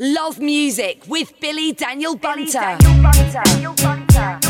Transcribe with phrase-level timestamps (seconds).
[0.00, 2.76] Love Music with Billy Daniel Bunter.
[2.78, 4.47] Billy Daniel Bunter.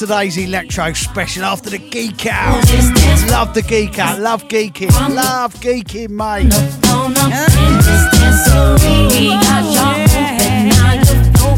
[0.00, 2.64] Yesterday's electro special after the geek out.
[3.28, 6.50] Love the geek out, love geeking, love geeking, mate.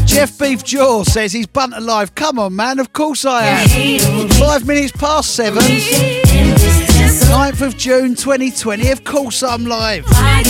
[0.05, 2.13] Jeff Beef Jaw says he's bunt alive.
[2.15, 2.79] Come on, man.
[2.79, 4.29] Of course I am.
[4.31, 5.61] Five minutes past seven.
[5.61, 8.91] 9th of June 2020.
[8.91, 10.05] Of course I'm live.
[10.07, 10.45] Alright,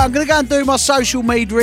[0.00, 1.62] I'm going to go and do my social media.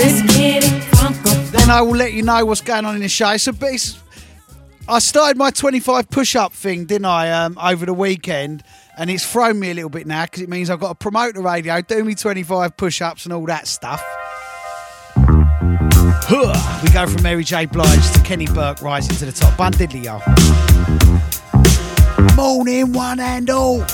[1.52, 3.38] Then I will let you know what's going on in the show.
[3.38, 4.00] So, it's
[4.90, 8.64] I started my 25 push up thing, didn't I, um, over the weekend?
[8.98, 11.36] And it's thrown me a little bit now because it means I've got to promote
[11.36, 14.02] the radio, do me 25 push ups and all that stuff.
[16.84, 17.66] We go from Mary J.
[17.66, 19.58] Blige to Kenny Burke rising to the top.
[19.58, 20.22] Bun diddly, y'all.
[22.36, 23.86] Morning, one and all.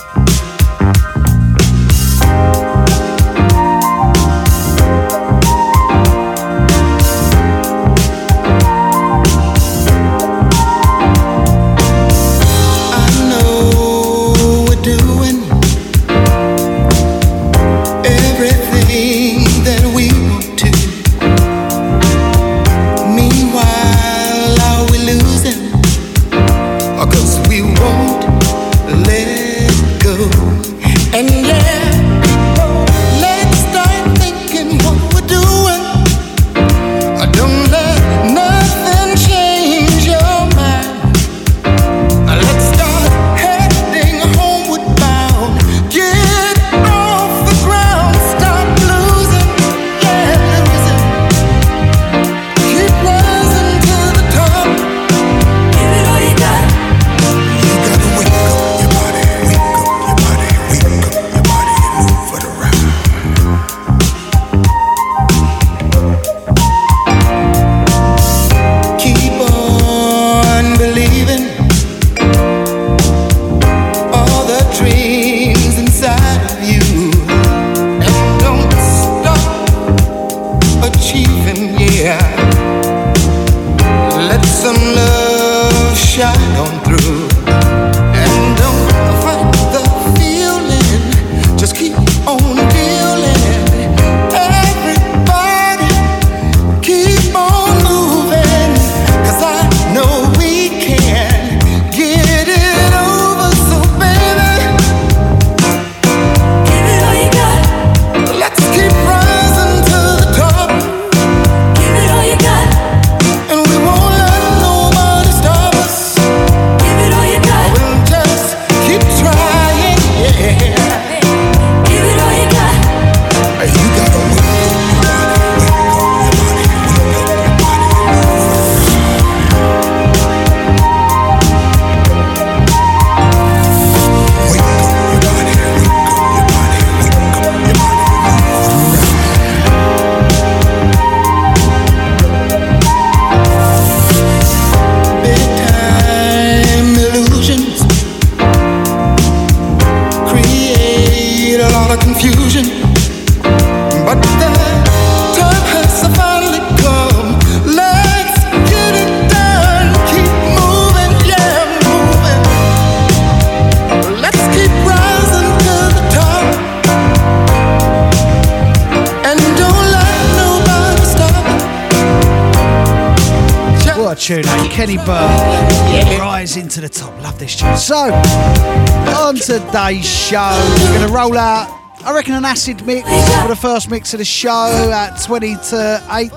[174.86, 175.08] Kenny Burke.
[175.08, 176.20] Yeah.
[176.20, 177.18] Rise into the top.
[177.22, 177.78] Love this tune.
[177.78, 181.70] So, on today's show, we're going to roll out,
[182.04, 186.04] I reckon, an acid mix for the first mix of the show at 20 to
[186.12, 186.32] 8.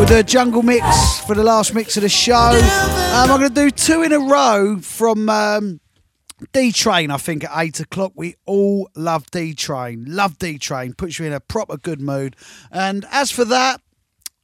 [0.00, 2.34] With a jungle mix for the last mix of the show.
[2.34, 5.28] Um, I'm going to do two in a row from.
[5.28, 5.78] Um,
[6.52, 8.14] D Train, I think, at 8 o'clock.
[8.16, 10.06] We all love D Train.
[10.08, 10.92] Love D Train.
[10.92, 12.34] Puts you in a proper good mood.
[12.72, 13.80] And as for that,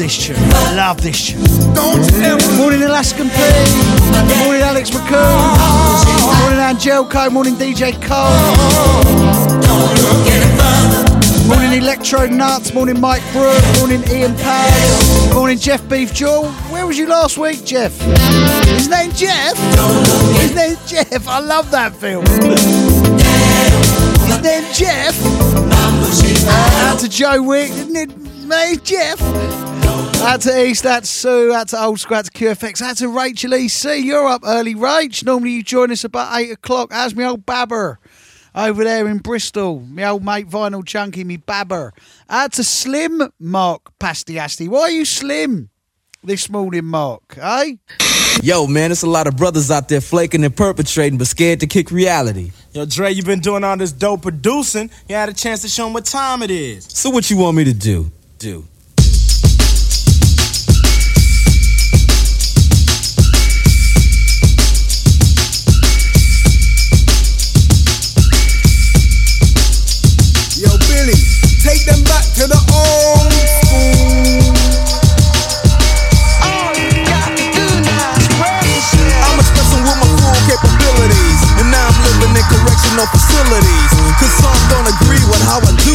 [0.00, 0.36] this tune.
[0.76, 1.42] Love this tune.
[2.56, 3.36] Morning Alaskan P.
[4.44, 6.40] Morning Alex Raccoon.
[6.40, 7.28] Morning Angelico.
[7.28, 8.32] Morning DJ Cole.
[11.46, 12.72] Morning Electro Nuts.
[12.72, 13.62] Morning Mike Brook.
[13.78, 15.34] Morning Ian Payne.
[15.34, 16.46] Morning Jeff Beef Jewel.
[16.72, 18.00] Where was you last week, Jeff?
[18.68, 19.54] His name Jeff.
[20.40, 21.28] His name Jeff.
[21.28, 22.24] I love that film.
[24.24, 25.14] His name Jeff.
[26.46, 28.46] Uh, out to Joe Wick, isn't it?
[28.46, 29.59] Mate, Jeff.
[30.22, 33.54] Out to East, that's Sue, out to Old School, out to QFX, out to Rachel
[33.54, 34.04] EC.
[34.04, 35.24] You're up early, Rach.
[35.24, 36.92] Normally you join us about 8 o'clock.
[36.92, 37.96] How's my old babber
[38.54, 39.80] over there in Bristol?
[39.80, 41.92] My old mate Vinyl Chunky, me babber.
[42.28, 44.68] Out to Slim, Mark Pastiasti.
[44.68, 45.70] Why are you slim
[46.22, 47.76] this morning, Mark, eh?
[48.42, 51.66] Yo, man, it's a lot of brothers out there flaking and perpetrating, but scared to
[51.66, 52.52] kick reality.
[52.72, 54.90] Yo, Dre, you've been doing all this dope producing.
[55.08, 56.84] You had a chance to show them what time it is.
[56.84, 58.10] So what you want me to do?
[58.38, 58.66] Do.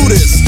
[0.07, 0.34] Do this.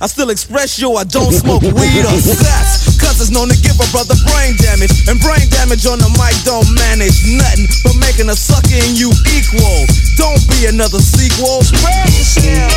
[0.00, 3.00] I still express yo, I don't smoke weed or sex.
[3.00, 4.92] Cause it's known to give a brother brain damage.
[5.08, 9.08] And brain damage on the mic don't manage nothing but making a sucker in you
[9.32, 9.88] equal.
[10.20, 11.64] Don't be another sequel.
[11.64, 12.76] Spread yourself.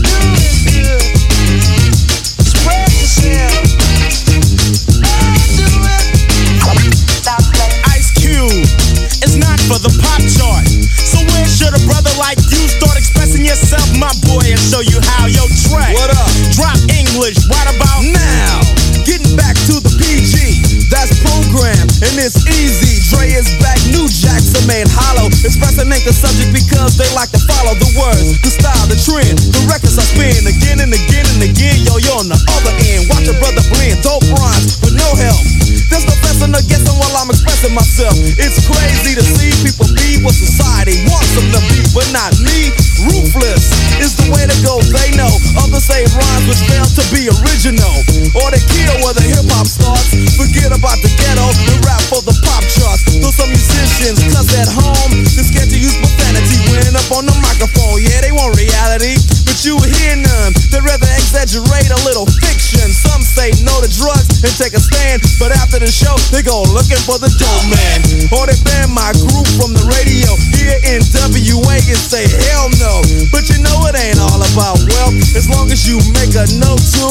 [0.00, 1.04] Do it good.
[2.40, 3.52] Spread yourself.
[5.04, 6.06] Ah, do it.
[9.24, 10.68] It's not for the pop chart.
[11.00, 15.00] So where should a brother like you start expressing yourself, my boy, and show you
[15.16, 15.24] how?
[15.24, 16.28] Yo, Dre, What up?
[16.52, 18.60] Drop English right about Now,
[19.08, 20.35] getting back to the PG,
[20.88, 23.02] that's program, and it's easy.
[23.10, 25.26] Dre is back, new jacks are made hollow.
[25.42, 29.38] Expressing ain't the subject because they like to follow the words, the style, the trend.
[29.38, 31.78] The records I spin again and again and again.
[31.82, 33.10] Yo, you're on the other end.
[33.10, 35.42] Watch a brother blend, dope rhymes with no help.
[35.90, 38.14] There's no blessing or guessing while I'm expressing myself.
[38.38, 42.74] It's crazy to see people be what society wants them to be, but not me.
[43.06, 43.70] Ruthless
[44.02, 44.82] is the way to go.
[44.90, 45.30] They know
[45.62, 47.96] others say rhymes which fail to be original,
[48.38, 50.10] or they kill where the hip hop starts.
[50.34, 53.08] Forget about the ghetto and rap for the pop charts.
[53.08, 57.32] Though some musicians, cause at home, they're scared to use profanity when up on the
[57.40, 58.04] microphone.
[58.04, 59.16] Yeah, they want reality,
[59.48, 60.52] but you hear none.
[60.68, 62.84] They'd rather exaggerate a little fiction.
[62.92, 66.60] Some say no to drugs and take a stand, but after the show, they go
[66.76, 68.28] looking for the dope man.
[68.36, 70.28] Or they ban my group from the radio
[70.60, 73.00] here in WA and say hell no.
[73.32, 76.84] But you know it ain't all about wealth as long as you make a note
[77.00, 77.06] to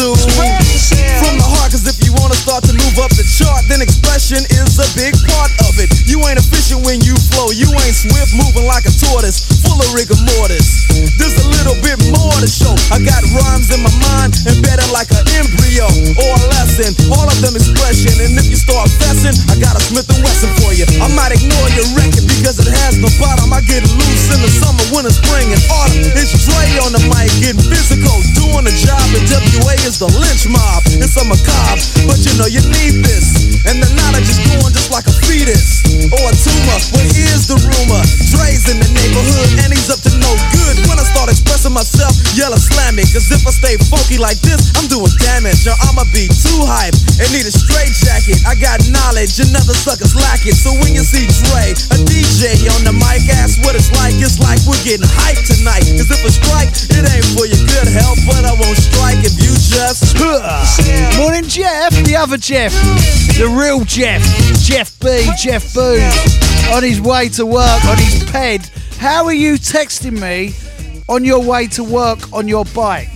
[0.00, 1.20] in.
[1.20, 4.40] From the heart, cause if you wanna start to move up the chart, then expression
[4.48, 5.92] is a big part of it.
[6.08, 7.52] You ain't efficient when you flow.
[7.52, 10.88] You ain't swift, moving like a tortoise, full of rigor mortis.
[11.20, 12.72] There's a little bit more show.
[12.88, 15.84] I got rhymes in my mind, embedded like an embryo
[16.16, 16.94] or a lesson.
[17.12, 20.48] All of them expression, and if you start fessing, I got a Smith and Wesson
[20.62, 20.86] for you.
[21.02, 23.52] I might ignore your record because it has no bottom.
[23.52, 26.16] I get loose in the summer, winter, spring, and autumn.
[26.16, 29.04] It's Dre on the mic, getting physical, doing the job.
[29.12, 30.86] And WA is the lynch mob.
[30.86, 33.49] It's a macabre, but you know you need this.
[33.68, 36.78] And the knowledge is growing just like a fetus or a tumor.
[36.96, 38.00] But here's the rumor:
[38.32, 40.74] Dre's in the neighborhood, and he's up to no good.
[40.88, 43.04] When I start expressing myself, yell or slam me.
[43.04, 45.68] Cause if I stay funky like this, I'm doing damage.
[45.68, 48.40] Or I'ma be too hype and need a straight jacket.
[48.48, 50.56] I got knowledge, another suckers lack it.
[50.56, 54.16] So when you see Dre, a DJ on the mic, ask what it's like.
[54.16, 55.84] It's like we're getting hyped tonight.
[56.00, 59.36] Cause if a strike, it ain't for your good health, but I won't strike if
[59.36, 60.16] you just.
[61.20, 61.92] Morning, Jeff.
[62.08, 62.72] The other Jeff.
[63.36, 64.22] The real Jeff.
[64.60, 65.28] Jeff B.
[65.38, 66.00] Jeff Boo.
[66.72, 68.70] On his way to work on his ped.
[68.98, 70.54] How are you texting me
[71.08, 73.08] on your way to work on your bike?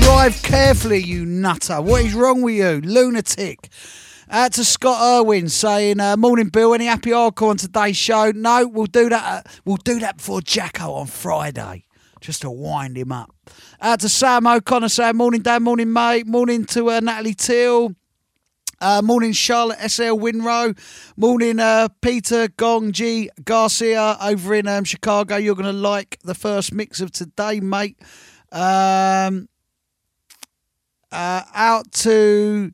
[0.00, 1.80] Drive carefully, you nutter.
[1.80, 2.80] What is wrong with you?
[2.80, 3.68] Lunatic.
[4.30, 6.72] Out to Scott Irwin saying, uh, "Morning, Bill.
[6.74, 8.30] Any happy hardcore on today's show?
[8.30, 9.24] No, we'll do that.
[9.24, 11.84] Uh, we'll do that before Jacko on Friday,
[12.20, 13.34] just to wind him up."
[13.84, 15.64] Out to Sam O'Connor saying, "Morning, Dan.
[15.64, 16.24] Morning, mate.
[16.24, 17.96] Morning to uh, Natalie Till.
[18.80, 20.78] Uh, morning, Charlotte SL Winrow.
[21.16, 25.34] Morning, uh, Peter Gong G Garcia over in um, Chicago.
[25.34, 27.98] You're going to like the first mix of today, mate.
[28.52, 29.48] Um,
[31.10, 32.70] uh, out to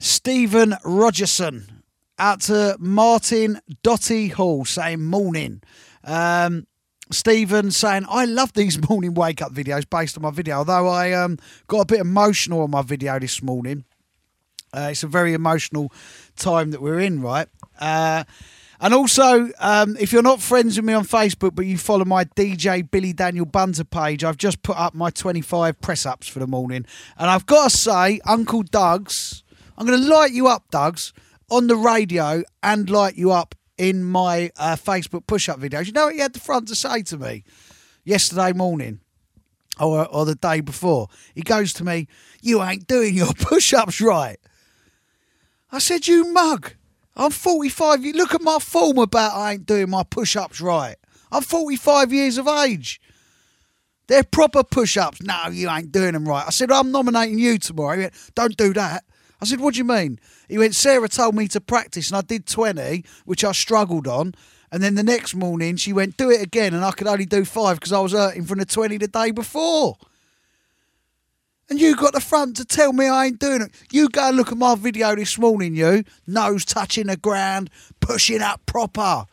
[0.00, 1.82] Stephen Rogerson.
[2.18, 5.62] Out to Martin Dotty Hall saying morning.
[6.04, 6.66] Um,
[7.10, 11.12] Stephen saying, I love these morning wake up videos based on my video, although I
[11.12, 11.38] um,
[11.68, 13.84] got a bit emotional on my video this morning.
[14.72, 15.92] Uh, it's a very emotional
[16.36, 17.48] time that we're in, right?
[17.80, 18.24] Uh,
[18.80, 22.24] and also, um, if you're not friends with me on Facebook, but you follow my
[22.24, 26.46] DJ Billy Daniel Bunter page, I've just put up my 25 press ups for the
[26.46, 26.84] morning.
[27.16, 29.44] And I've got to say, Uncle Doug's,
[29.78, 31.14] I'm going to light you up, Doug's,
[31.48, 35.86] on the radio and light you up in my uh, Facebook push up videos.
[35.86, 37.44] You know what he had the front to say to me
[38.04, 39.00] yesterday morning?
[39.78, 42.08] Or, or the day before, he goes to me,
[42.40, 44.38] You ain't doing your push ups right.
[45.70, 46.72] I said, You mug.
[47.14, 48.04] I'm 45.
[48.04, 50.96] You look at my form about I ain't doing my push ups right.
[51.30, 53.00] I'm 45 years of age.
[54.06, 55.22] They're proper push ups.
[55.22, 56.44] No, you ain't doing them right.
[56.46, 57.98] I said, I'm nominating you tomorrow.
[57.98, 59.04] Went, Don't do that.
[59.40, 60.18] I said, What do you mean?
[60.48, 64.34] He went, Sarah told me to practice and I did 20, which I struggled on.
[64.72, 66.74] And then the next morning she went, Do it again.
[66.74, 69.30] And I could only do five because I was hurting from the 20 the day
[69.30, 69.96] before.
[71.68, 73.72] And you got the front to tell me I ain't doing it.
[73.90, 76.04] You go and look at my video this morning, you.
[76.26, 77.70] Nose touching the ground,
[78.00, 79.24] pushing up proper.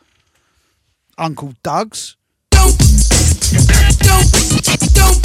[1.18, 2.18] Uncle Doug's.
[2.50, 4.32] Don't, don't, don't,
[4.94, 5.22] don't,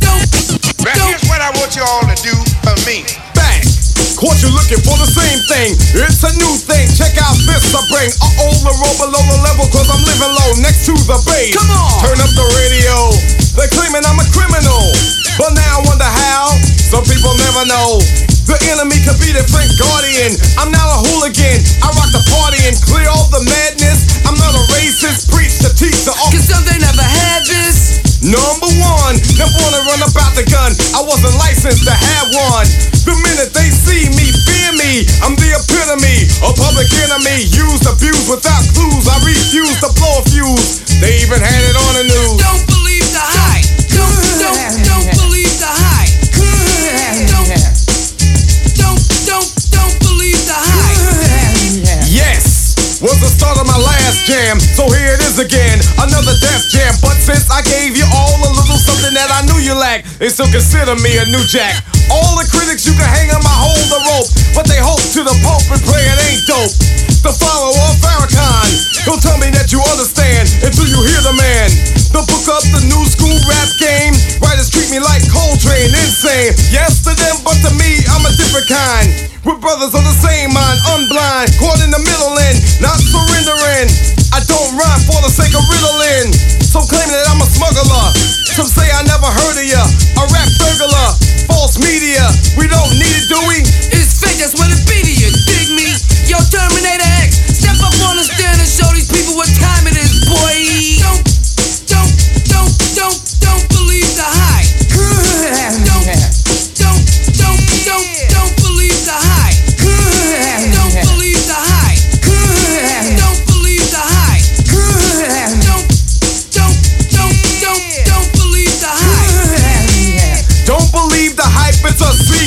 [0.00, 1.08] don't, But don't.
[1.08, 3.08] here's what I want you all to do for me.
[3.32, 3.64] Bang!
[4.20, 5.72] Caught you looking for the same thing.
[5.96, 6.92] It's a new thing.
[6.92, 8.12] Check out this I bring.
[8.20, 11.56] Uh oh, the roll below the level, cause I'm living low next to the base.
[11.56, 12.04] Come on.
[12.04, 12.96] Turn up the radio.
[13.56, 14.84] They're claiming I'm a criminal.
[15.40, 16.52] But now I wonder how.
[16.76, 18.33] Some people never know.
[18.44, 20.36] The enemy could be the Frank Guardian.
[20.60, 21.58] I'm now a hooligan.
[21.80, 24.20] I rock the party and clear all the madness.
[24.28, 25.32] I'm not a racist.
[25.32, 28.04] Preach to teach the Cause some they never had this.
[28.20, 30.72] Number one, never wanna run about the gun.
[30.96, 32.68] I wasn't licensed to have one.
[33.04, 35.04] The minute they see me, fear me.
[35.20, 37.48] I'm the epitome, a public enemy.
[37.48, 39.04] Used, abused without clues.
[39.08, 40.84] I refuse to blow a fuse.
[41.00, 42.40] They even had it on the news.
[42.40, 42.73] Don't
[54.34, 54.58] jam.
[54.58, 56.90] So here it is again, another death jam.
[56.98, 60.26] But since I gave you all a little something that I knew you lacked, they
[60.26, 61.78] still consider me a new jack.
[62.10, 65.22] All the critics you can hang on my hold the rope, but they hope to
[65.22, 66.74] the pope and pray it ain't dope.
[67.22, 68.68] The follower of Farrakhan,
[69.06, 71.70] don't tell me that you understand until you hear the man.
[72.12, 74.14] The book up the new school rap game.
[74.42, 76.54] Writers treat me like Coltrane, insane.
[76.70, 79.08] Yes to them, but to me, I'm a different kind.
[79.44, 83.88] We're brothers on the same mind, unblind, caught in the middle and not surrendering.
[84.32, 86.32] I don't rhyme for the sake of riddling.
[86.64, 88.08] Some claim that I'm a smuggler.
[88.56, 89.82] Some say I never heard of ya.
[90.18, 91.10] A rap burglar,
[91.46, 92.24] false media.
[92.58, 93.62] We don't need it, do we?
[93.94, 95.30] It's fake, that's what it be to you.
[95.46, 95.86] Dig me?
[96.26, 99.94] Yo, Terminator X, step up on the stand and show these people what time it
[99.94, 100.03] is,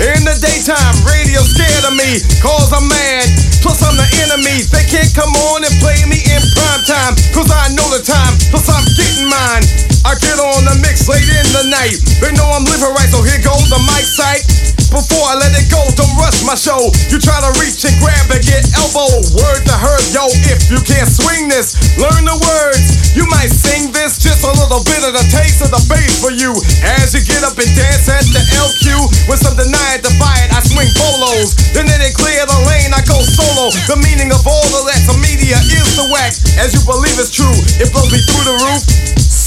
[0.00, 3.28] In the daytime, radio scared of me, cause I'm mad.
[3.60, 4.64] Plus, I'm the enemy.
[4.72, 8.32] They can't come on and play me in prime time, cause I know the time.
[8.48, 9.64] Plus, I'm getting mine.
[10.08, 12.00] I get on the mix late in the night.
[12.24, 14.81] They know I'm living right, so here goes the mic sight.
[14.92, 16.92] Before I let it go, don't rush my show.
[17.08, 19.20] You try to reach and grab and get elbow.
[19.36, 23.12] Word to her, yo, if you can't swing this, learn the words.
[23.12, 26.32] You might sing this, just a little bit of the taste of the bass for
[26.32, 26.56] you.
[26.84, 30.48] As you get up and dance at the LQ with some denial I defy it,
[30.56, 31.52] I swing polos.
[31.76, 33.68] Then they clear the lane, I go solo.
[33.92, 36.56] The meaning of all of that to media is the wax.
[36.56, 39.21] As you believe it's true, it blows me through the roof.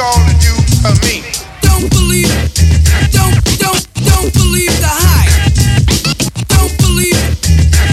[0.00, 1.20] All to do for me.
[1.60, 2.32] Don't believe.
[3.12, 5.52] Don't, don't, don't believe the hype.
[6.48, 7.20] Don't believe.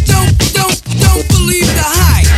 [0.08, 2.32] Don't, don't, don't believe the hype.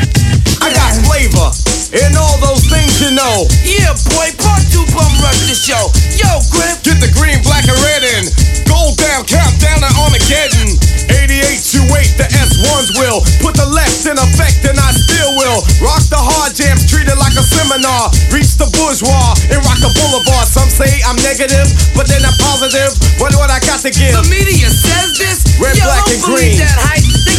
[0.65, 1.53] I got flavor
[2.01, 3.45] and all those things you know.
[3.61, 5.93] Yeah, boy, part two bum rush the show.
[6.17, 8.25] Yo, Grip, Get the green, black, and red in.
[8.65, 10.81] Gold down, countdown to Armageddon.
[11.09, 13.21] 88 you wait, the S1s will.
[13.41, 15.61] Put the left in effect, and I still will.
[15.81, 18.09] Rock the hard jams, treat it like a seminar.
[18.89, 20.49] Bourgeois and rock the boulevard.
[20.49, 22.89] Some say I'm negative, but then I'm positive.
[23.21, 24.17] What what I got to give?
[24.17, 25.45] The media says this.
[25.61, 26.57] Red, Yo, black, and green.
[26.57, 27.05] that hype.
[27.21, 27.38] They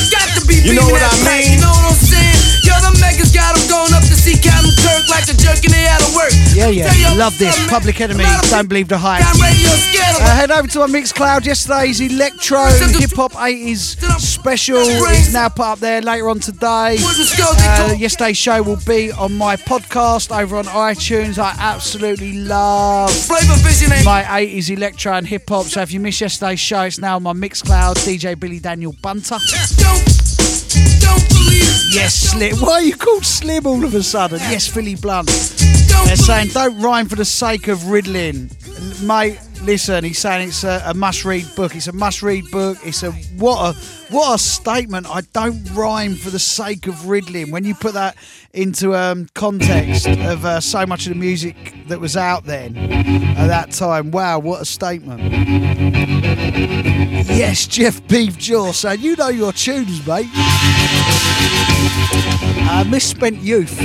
[0.51, 1.55] be You know what I mean?
[1.55, 2.39] You know what I'm saying?
[2.67, 5.73] Yo, the megas got 'em going up to see Captain Kirk like a jerk and
[5.75, 6.33] they out of work.
[6.55, 7.15] Yeah, yeah.
[7.15, 7.57] Love this.
[7.59, 7.69] man.
[7.69, 8.25] Public Enemy.
[8.51, 9.23] Don't believe the hype.
[9.23, 11.45] Damn radio scared of Uh, head over to my Mixcloud.
[11.47, 12.67] Yesterday's Electro
[12.99, 16.99] Hip Hop 80s special is now put up there later on today.
[17.01, 21.39] Uh, yesterday's show will be on my podcast over on iTunes.
[21.39, 23.11] I absolutely love
[24.05, 25.67] my 80s electro and hip hop.
[25.67, 27.97] So if you missed yesterday's show, it's now on my Mixcloud.
[28.05, 29.39] DJ Billy Daniel Bunter.
[31.93, 32.57] Yes, Slim.
[32.57, 34.39] Why are you called Slim all of a sudden?
[34.39, 35.29] Yes, Philly Blunt.
[36.07, 38.51] They're saying don't rhyme for the sake of riddling.
[39.03, 41.75] Mate, listen, he's saying it's a, a must-read book.
[41.75, 42.79] It's a must-read book.
[42.85, 43.79] It's a what a
[44.13, 45.09] what a statement.
[45.09, 47.51] I don't rhyme for the sake of riddling.
[47.51, 48.17] When you put that
[48.53, 53.47] into um, context of uh, so much of the music that was out then at
[53.49, 55.21] that time, wow, what a statement.
[57.29, 60.27] Yes, Jeff Beef Jaw saying you know your tunes, mate.
[62.73, 63.81] Uh, misspent youth.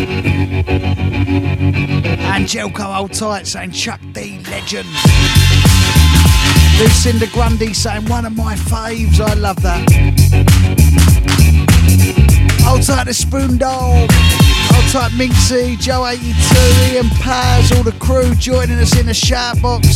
[2.36, 4.88] And Jelko Old Tight saying Chuck D Legend.
[6.80, 9.20] Lucinda Grundy saying one of my faves.
[9.20, 9.82] I love that.
[12.68, 14.10] Old Tight the Spoon Dog.
[14.76, 19.62] Old Tight Minxie, Joe 82, Ian Paz, all the crew joining us in the shout
[19.62, 19.88] box.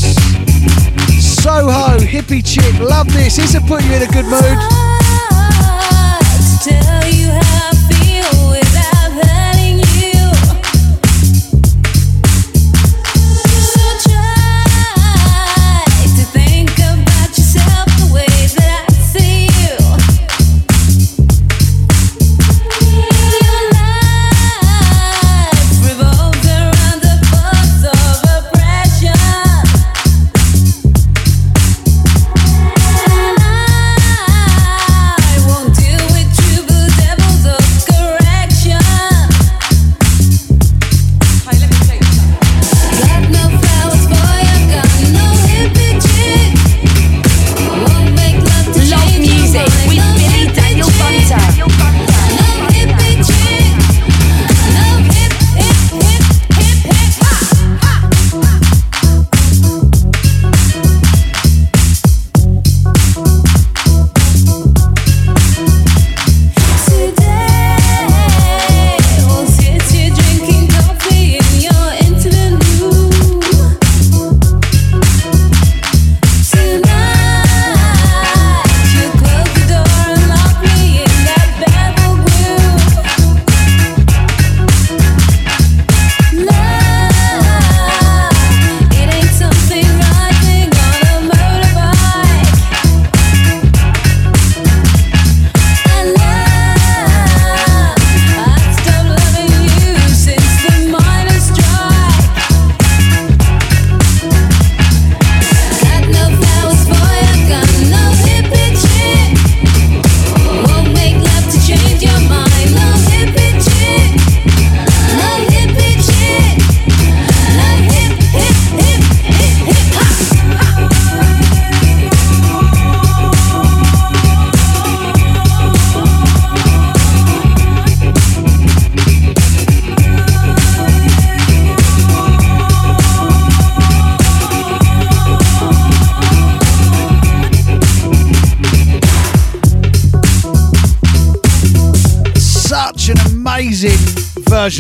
[1.22, 3.36] Soho, hippie chick, love this.
[3.36, 4.90] This will put you in a good mood.
[8.22, 8.69] Tell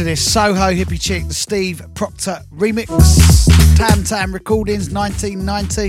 [0.09, 2.87] this Soho Hippie Chick, the Steve Proctor remix.
[3.77, 5.87] Tam Tam Recordings, 1990.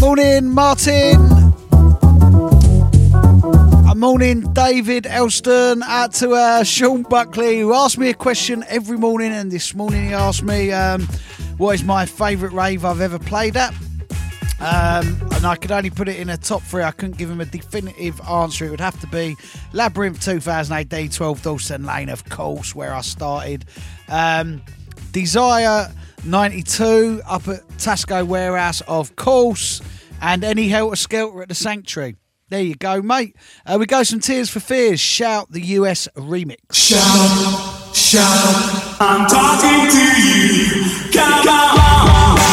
[0.00, 1.52] Morning, Martin.
[3.94, 5.82] Morning, David Elston.
[5.82, 9.32] Out to uh, Sean Buckley, who asks me a question every morning.
[9.32, 11.02] And this morning he asked me, um,
[11.58, 13.74] What is my favourite rave I've ever played at?
[14.60, 16.82] Um, and I could only put it in a top three.
[16.82, 18.64] I couldn't give him a definitive answer.
[18.64, 19.36] It would have to be
[19.74, 23.66] Labyrinth 2000 AD, 12 Dalston Lane, of course, where I started.
[24.08, 24.62] Um,
[25.12, 25.92] Desire
[26.24, 29.82] 92 up at Tasco Warehouse, of course.
[30.22, 32.16] And any Helter Skelter at the Sanctuary.
[32.48, 33.36] There you go, mate.
[33.66, 35.00] Uh, we go some Tears for Fears.
[35.00, 36.56] Shout the US remix.
[36.72, 41.12] Shout, shout, I'm talking to you.
[41.12, 42.45] Come on.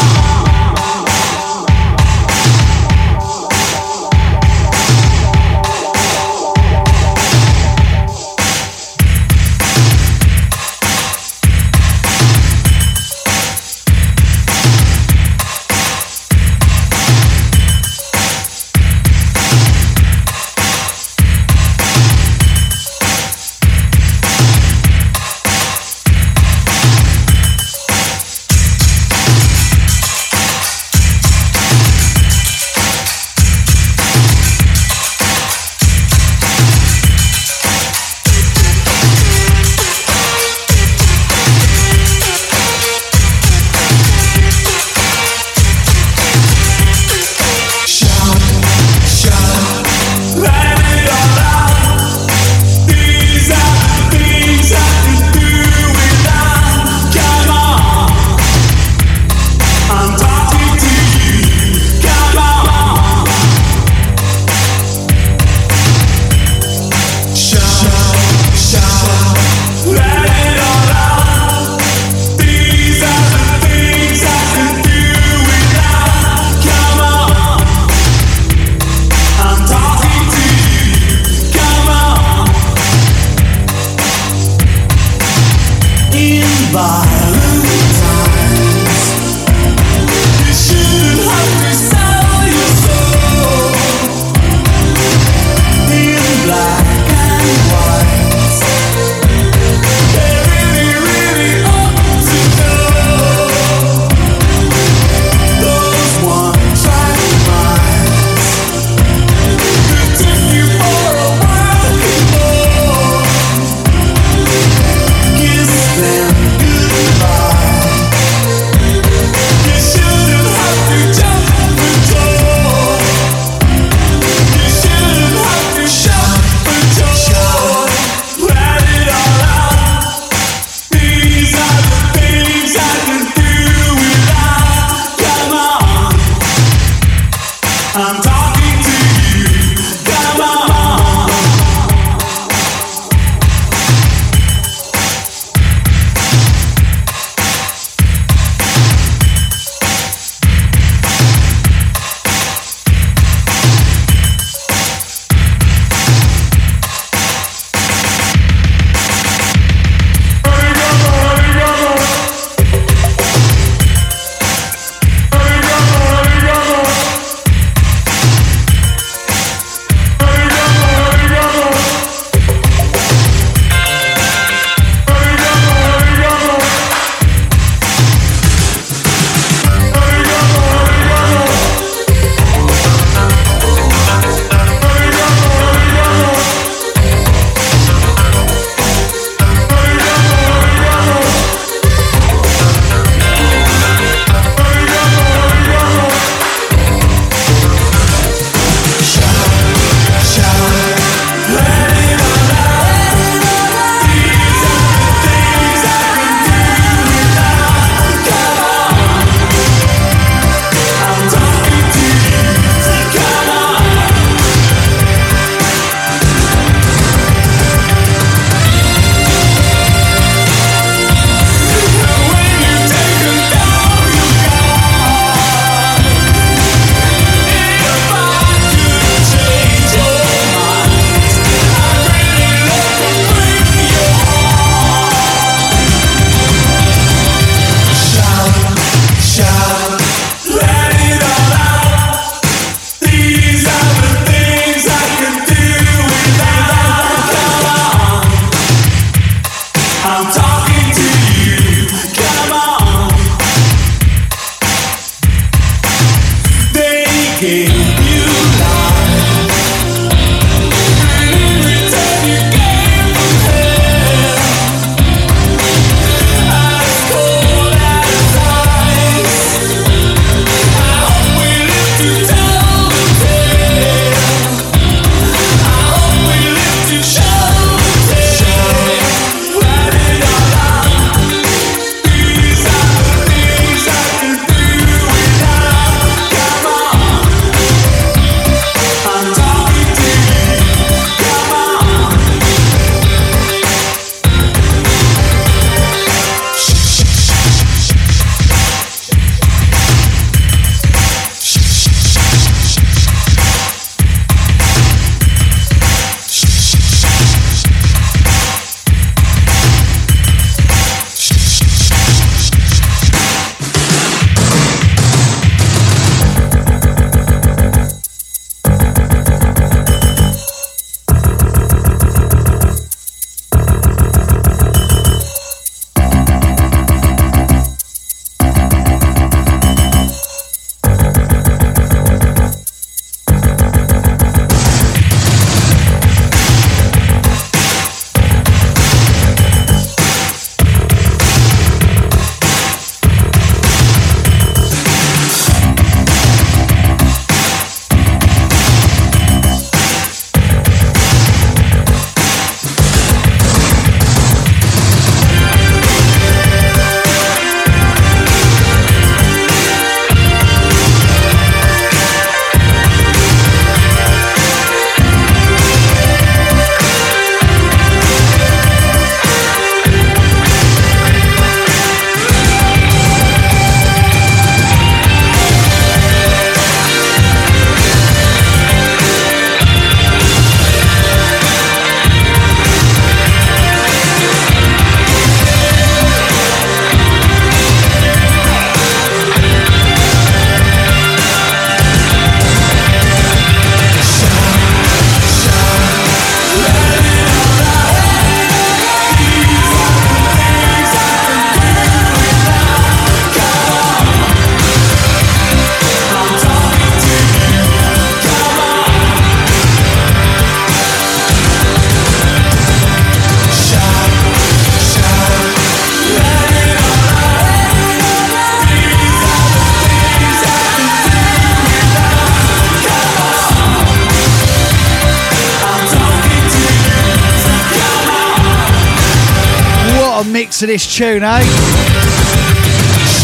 [430.94, 431.42] Tune, eh?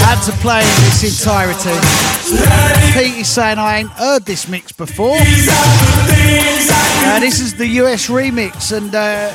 [0.03, 1.71] Had to play in its entirety.
[2.93, 5.17] Pete is saying I ain't heard this mix before.
[5.17, 9.31] Uh, this is the US remix, and uh,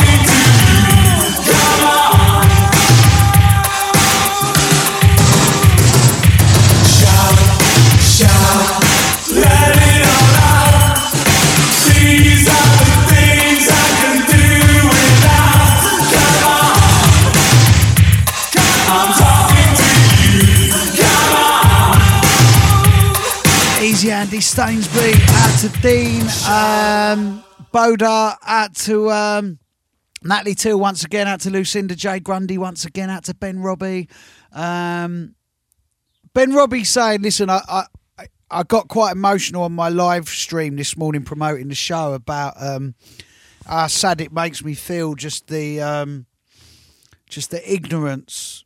[24.59, 27.41] Stainsby, out to Dean, um,
[27.73, 29.57] Boda, out to um,
[30.21, 32.19] Natalie too once again, out to Lucinda J.
[32.19, 34.09] Grundy once again, out to Ben Robbie.
[34.51, 35.33] Um,
[36.33, 40.97] ben Robbie saying, listen, I, I I got quite emotional on my live stream this
[40.97, 42.95] morning promoting the show about um,
[43.65, 46.25] how sad it makes me feel just the um,
[47.29, 48.65] just the ignorance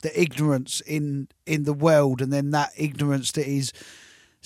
[0.00, 3.74] the ignorance in in the world and then that ignorance that is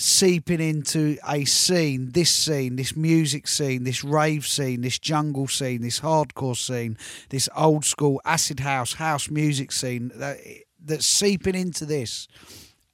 [0.00, 5.82] seeping into a scene this scene this music scene this rave scene this jungle scene
[5.82, 6.96] this hardcore scene
[7.30, 10.38] this old school acid house house music scene that
[10.82, 12.28] that's seeping into this.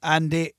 [0.01, 0.55] And it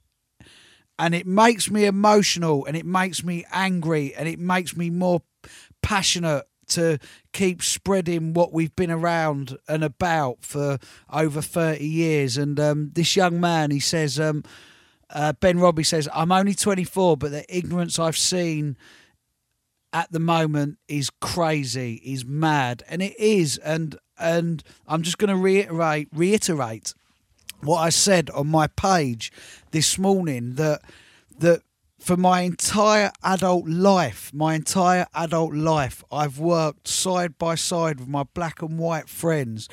[0.98, 5.20] and it makes me emotional and it makes me angry and it makes me more
[5.82, 6.98] passionate to
[7.32, 10.78] keep spreading what we've been around and about for
[11.12, 12.38] over 30 years.
[12.38, 14.42] And um, this young man he says um,
[15.10, 18.76] uh, ben robbie says i'm only 24 but the ignorance i've seen
[19.96, 22.82] at the moment is crazy is mad.
[22.86, 26.94] And it is and and i'm just going to reiterate reiterate
[27.62, 29.32] what I said on my page
[29.70, 30.82] this morning that
[31.38, 31.62] that
[31.98, 38.08] for my entire adult life, my entire adult life, I've worked side by side with
[38.08, 39.68] my black and white friends,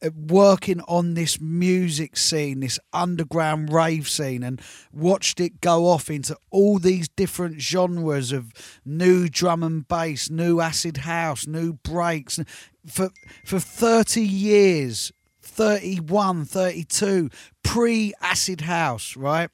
[0.00, 4.60] Uh, working on this music scene, this underground rave scene, and
[4.92, 8.52] watched it go off into all these different genres of
[8.84, 12.38] new drum and bass, new acid house, new breaks.
[12.86, 13.10] For
[13.44, 15.12] for thirty years,
[15.58, 17.30] 31, 32,
[17.64, 19.50] pre acid house, right?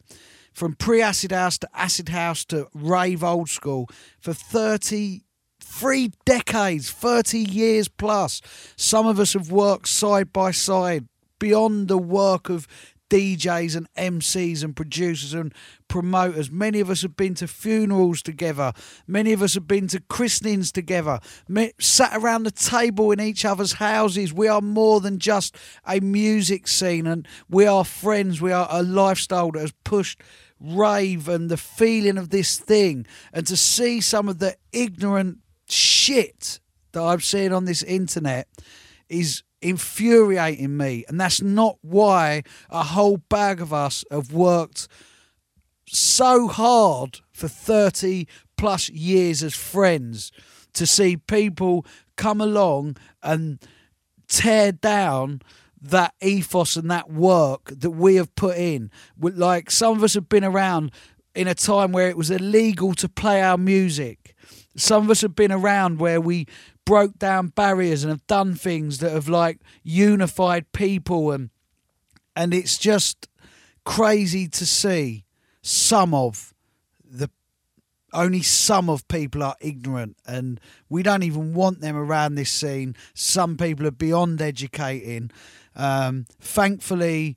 [0.53, 3.89] From pre acid house to acid house to rave old school
[4.21, 5.23] for 30,
[5.65, 8.41] three decades, 30 years plus.
[8.77, 11.07] Some of us have worked side by side
[11.39, 12.67] beyond the work of
[13.11, 15.55] DJs and MCs and producers and
[15.89, 16.51] promoters.
[16.51, 18.73] Many of us have been to funerals together.
[19.07, 21.21] Many of us have been to christenings together.
[21.79, 24.33] Sat around the table in each other's houses.
[24.33, 25.57] We are more than just
[25.87, 28.41] a music scene and we are friends.
[28.41, 30.21] We are a lifestyle that has pushed
[30.59, 33.07] rave and the feeling of this thing.
[33.33, 35.39] And to see some of the ignorant
[36.05, 36.61] shit
[36.93, 38.49] that I'm seeing on this internet
[39.09, 41.05] is infuriating me.
[41.09, 44.89] And that's not why a whole bag of us have worked
[45.87, 48.27] so hard for 30
[48.57, 50.31] plus years as friends
[50.75, 51.87] to see people
[52.17, 53.59] come along and
[54.29, 55.41] tear down
[55.81, 58.91] that ethos and that work that we have put in.
[59.19, 60.93] Like some of us have been around
[61.35, 64.35] in a time where it was illegal to play our music.
[64.77, 66.47] Some of us have been around where we
[66.85, 71.51] broke down barriers and have done things that have like unified people and
[72.37, 73.29] and it's just
[73.85, 75.25] crazy to see
[75.63, 76.53] some of
[77.05, 77.31] the
[78.13, 82.97] only some of people are ignorant and we don't even want them around this scene.
[83.15, 85.31] Some people are beyond educating.
[85.77, 87.37] Um, thankfully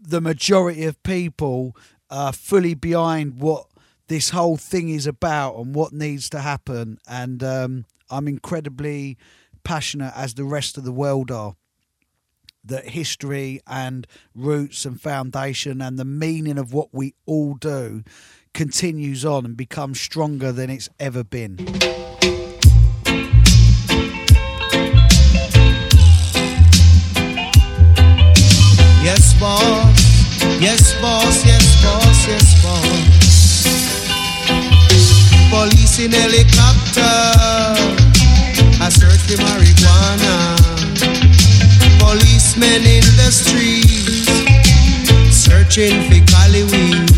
[0.00, 1.76] the majority of people
[2.10, 3.66] are fully behind what
[4.08, 9.16] this whole thing is about and what needs to happen and um, i'm incredibly
[9.64, 11.54] passionate as the rest of the world are
[12.64, 18.02] that history and roots and foundation and the meaning of what we all do
[18.52, 21.58] continues on and becomes stronger than it's ever been.
[29.02, 30.06] Yes, boss.
[30.60, 31.46] Yes, boss.
[31.46, 32.26] Yes, boss.
[32.26, 33.15] Yes, boss.
[35.56, 37.00] Police in helicopter.
[38.76, 40.52] I search for marijuana.
[41.98, 44.28] Policemen in the streets.
[45.32, 47.08] Searching for Cali weed.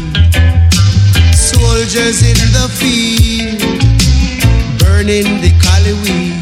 [1.35, 3.59] Soldiers in the field.
[4.79, 6.39] Burning the Cali weed.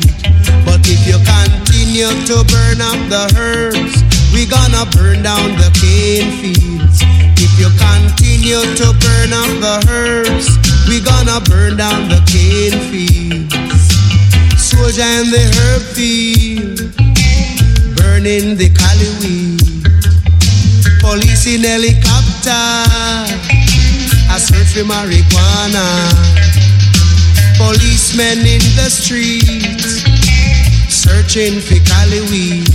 [0.68, 6.28] But if you continue to burn up the herbs, we gonna burn down the cane
[6.44, 7.00] fields.
[7.40, 13.16] If you continue to burn up the herbs, we gonna burn down the cane fields.
[14.96, 16.78] ganja in the herb field,
[17.96, 19.60] burning the cali weed.
[21.00, 22.50] Police in helicopter,
[24.30, 25.86] I search for marijuana.
[27.58, 30.02] Policemen in the streets,
[30.88, 32.68] searching for cali weed.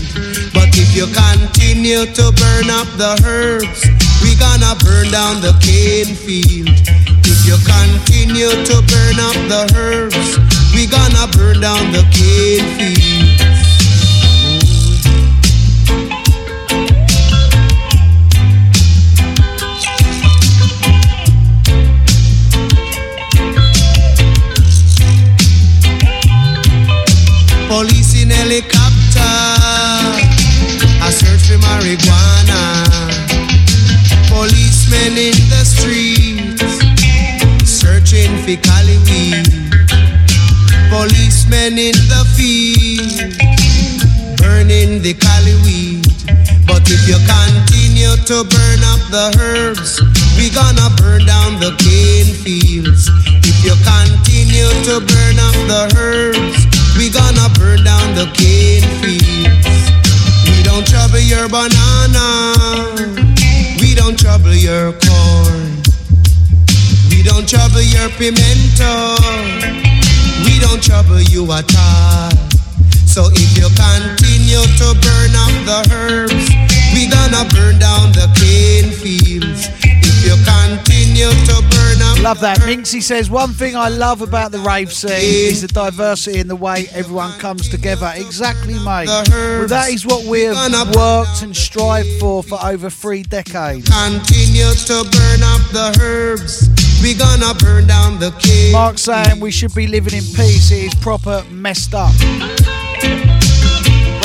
[0.54, 3.82] But if you continue to burn up the herbs,
[4.22, 7.01] we gonna burn down the cane field.
[7.44, 10.38] You continue to burn up the herbs,
[10.74, 13.02] we gonna burn down the cane field.
[27.68, 28.81] Police in helicopter,
[38.58, 39.48] cali weed.
[40.90, 43.32] Policemen in the field,
[44.38, 46.04] burning the cali weed.
[46.68, 50.02] But if you continue to burn up the herbs,
[50.38, 53.10] we gonna burn down the cane fields.
[53.44, 56.60] If you continue to burn up the herbs,
[56.98, 59.92] we gonna burn down the cane fields.
[60.50, 62.28] We don't trouble your banana.
[63.80, 65.71] We don't trouble your corn.
[67.22, 69.14] We don't trouble your pimento.
[70.44, 72.32] We don't trouble you at all.
[73.06, 76.50] So if you continue to burn up the herbs,
[76.96, 79.70] we gonna burn down the cane fields.
[79.84, 82.60] If you continue to burn up Love that.
[82.60, 86.56] Minxie says one thing I love about the rave scene is the diversity in the
[86.56, 88.12] way everyone comes together.
[88.16, 89.08] Exactly, mate.
[89.08, 90.56] Well, that is what we've
[90.96, 93.88] worked and strived for for over three decades.
[93.90, 96.70] continue to burn up the herbs,
[97.02, 98.72] we gonna burn down the cane.
[98.72, 100.72] Mark saying we should be living in peace.
[100.72, 102.14] It is proper messed up.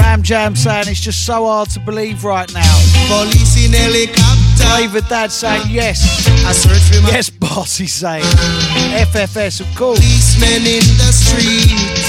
[0.01, 2.77] Ram Jam saying it's just so hard to believe right now.
[3.09, 4.65] Police in helicopter.
[4.77, 6.27] David Dad saying yes.
[6.45, 8.23] I search for my Yes, boss, he's saying.
[9.13, 9.99] FFS, of course.
[10.01, 12.07] policemen in the streets,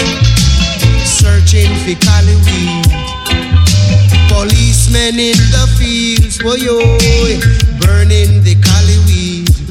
[1.07, 2.35] searching for cali.
[4.29, 8.66] Policemen in the fields, boy, oh, burning the.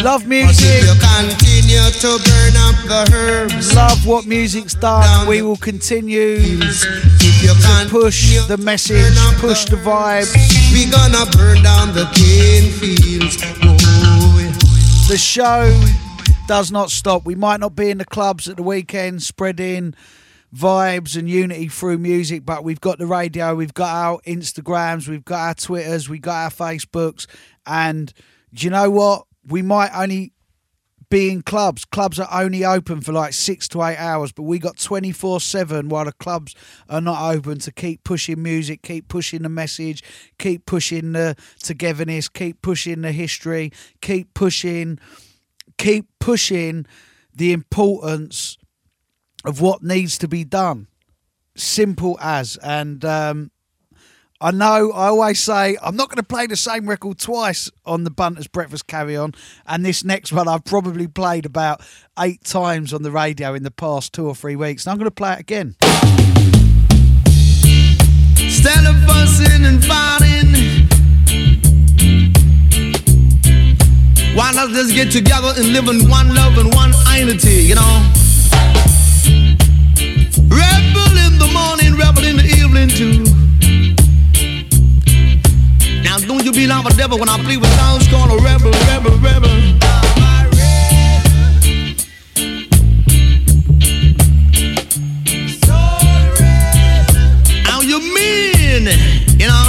[0.07, 0.85] Love music.
[0.85, 5.27] you continue to burn up the herbs, Love what music's done.
[5.27, 10.33] We will continue to push the message, push the vibes.
[10.73, 13.37] we gonna burn down the cane fields.
[15.09, 15.77] The show
[16.47, 17.27] does not stop.
[17.27, 19.93] We might not be in the clubs at the weekend spreading
[20.55, 25.25] vibes and unity through music, but we've got the radio, we've got our Instagrams, we've
[25.25, 27.27] got our Twitters, we've got our Facebooks,
[27.67, 28.13] and
[28.55, 29.26] do you know what?
[29.47, 30.33] We might only
[31.09, 31.85] be in clubs.
[31.85, 35.89] Clubs are only open for like six to eight hours, but we got 24 7
[35.89, 36.55] while the clubs
[36.89, 40.03] are not open to keep pushing music, keep pushing the message,
[40.39, 44.99] keep pushing the togetherness, keep pushing the history, keep pushing,
[45.79, 46.87] keep pushing
[47.35, 48.59] the importance
[49.45, 50.89] of what needs to be done.
[51.55, 52.57] Simple as.
[52.59, 53.51] And um,
[54.39, 58.05] I know I always say I'm not going to play the same record twice on
[58.05, 59.33] the Bunters Breakfast Carry On,
[59.67, 61.81] and this next one I've probably played about
[62.19, 65.07] eight times on the radio in the past two or three weeks, and I'm going
[65.07, 65.75] to play it again.
[68.39, 70.87] Instead fussing and fighting,
[74.37, 78.13] why not just get together and live in one love and one unity, you know?
[80.45, 83.26] Rebel in the morning, rebel in the evening too.
[86.07, 88.71] Now don't you be like a devil when I play with sounds called a rebel,
[88.87, 89.51] rebel, rebel.
[97.83, 98.89] You mean,
[99.39, 99.67] you know?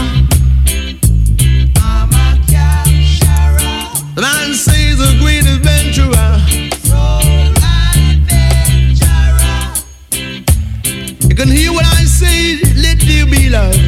[11.29, 13.86] You can hear what I say, let there be love.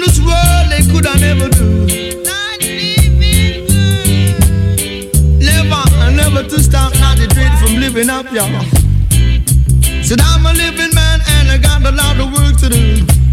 [0.00, 1.86] In this world they could I never do.
[5.38, 5.82] Never,
[6.12, 8.64] never to stop, not to dread from living up, y'all.
[10.02, 13.29] Said I'm a living man and I got a lot of work to do.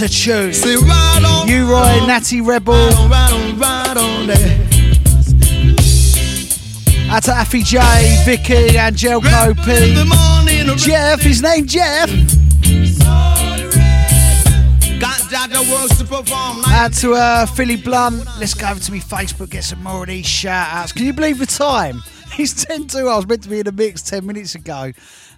[0.00, 0.52] A tune.
[0.52, 2.74] Say right on, U-Roy, Natty Rebel.
[2.74, 4.30] right on, right on, right on.
[7.10, 7.78] Out to Affy J,
[8.24, 10.74] Vicky, Angelco P.
[10.76, 12.08] Jeff, his name Jeff.
[14.98, 16.72] Got Jaja works to.
[16.72, 18.26] Out to uh, Philly Blunt.
[18.40, 20.92] Let's go over to me Facebook, get some more of these shout outs.
[20.92, 22.02] Can you believe the time?
[22.36, 22.98] It's 10 2.
[22.98, 24.90] I was meant to be in the mix 10 minutes ago.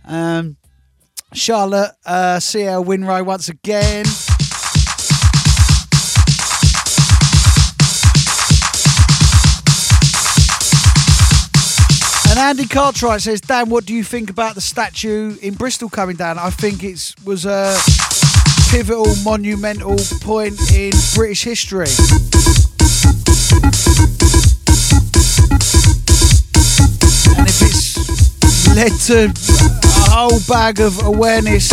[0.06, 0.56] Um,
[1.34, 4.06] Charlotte, uh, CL Winrow once again.
[12.46, 16.38] Andy Cartwright says, Dan, what do you think about the statue in Bristol coming down?
[16.38, 17.76] I think it was a
[18.70, 21.88] pivotal, monumental point in British history.
[27.34, 31.68] And if it's led to a whole bag of awareness,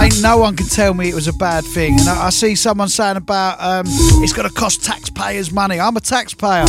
[0.00, 2.00] ain't no one can tell me it was a bad thing.
[2.00, 3.84] And I, see someone saying about um,
[4.24, 5.78] it's going to cost taxpayers money.
[5.78, 6.64] I'm a taxpayer.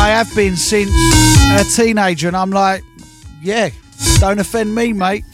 [0.00, 0.90] I have been since
[1.50, 2.82] a teenager, and I'm like,
[3.42, 3.70] yeah,
[4.20, 5.24] don't offend me, mate.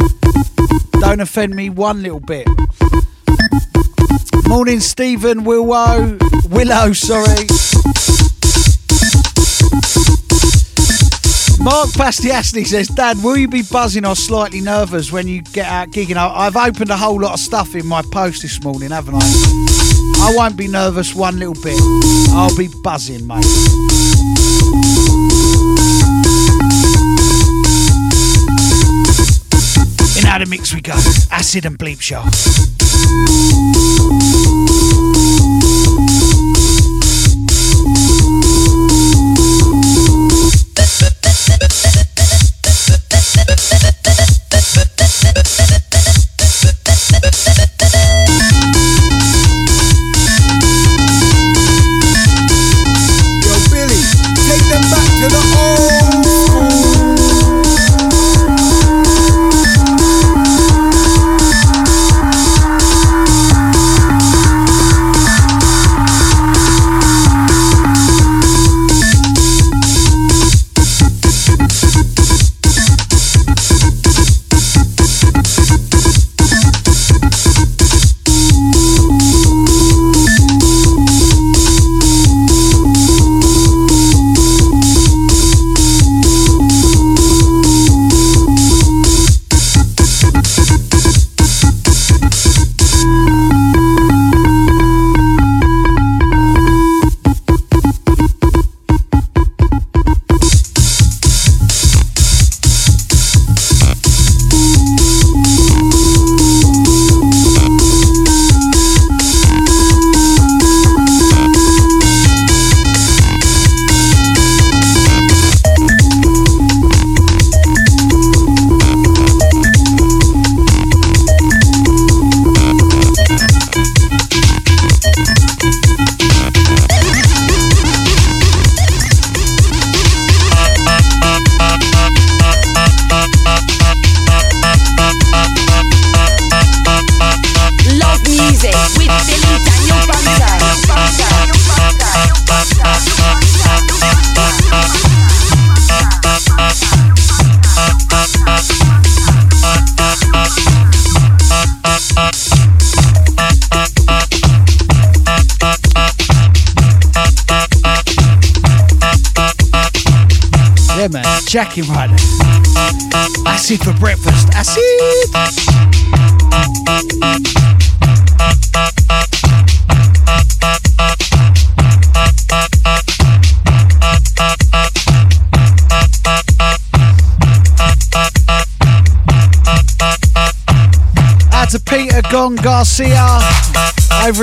[1.01, 2.49] Don't offend me one little bit.
[4.49, 6.19] Morning, Stephen Willow.
[6.49, 7.47] Willow, sorry.
[11.65, 15.89] Mark Bastiasny says, Dad, will you be buzzing or slightly nervous when you get out
[15.89, 16.17] gigging?
[16.17, 19.21] I've opened a whole lot of stuff in my post this morning, haven't I?
[20.21, 21.81] I won't be nervous one little bit.
[22.33, 23.47] I'll be buzzing, mate.
[30.19, 30.93] In of mix we go.
[31.31, 32.23] Acid and bleep show.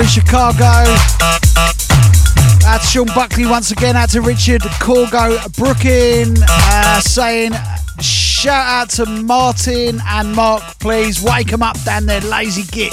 [0.02, 0.64] In Chicago.
[2.66, 3.96] Out to Sean Buckley once again.
[3.96, 7.52] Out to Richard Corgo Brookin uh, saying,
[8.00, 12.91] shout out to Martin and Mark, please wake them up down there, lazy gits.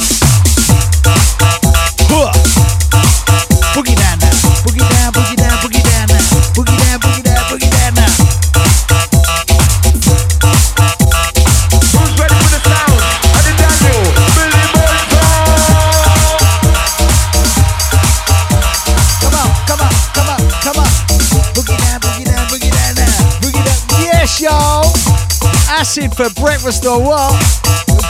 [25.99, 27.33] Acid for breakfast or what?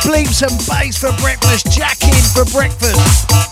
[0.03, 1.71] Bleeps and bass for breakfast.
[1.71, 3.49] Jack in for breakfast.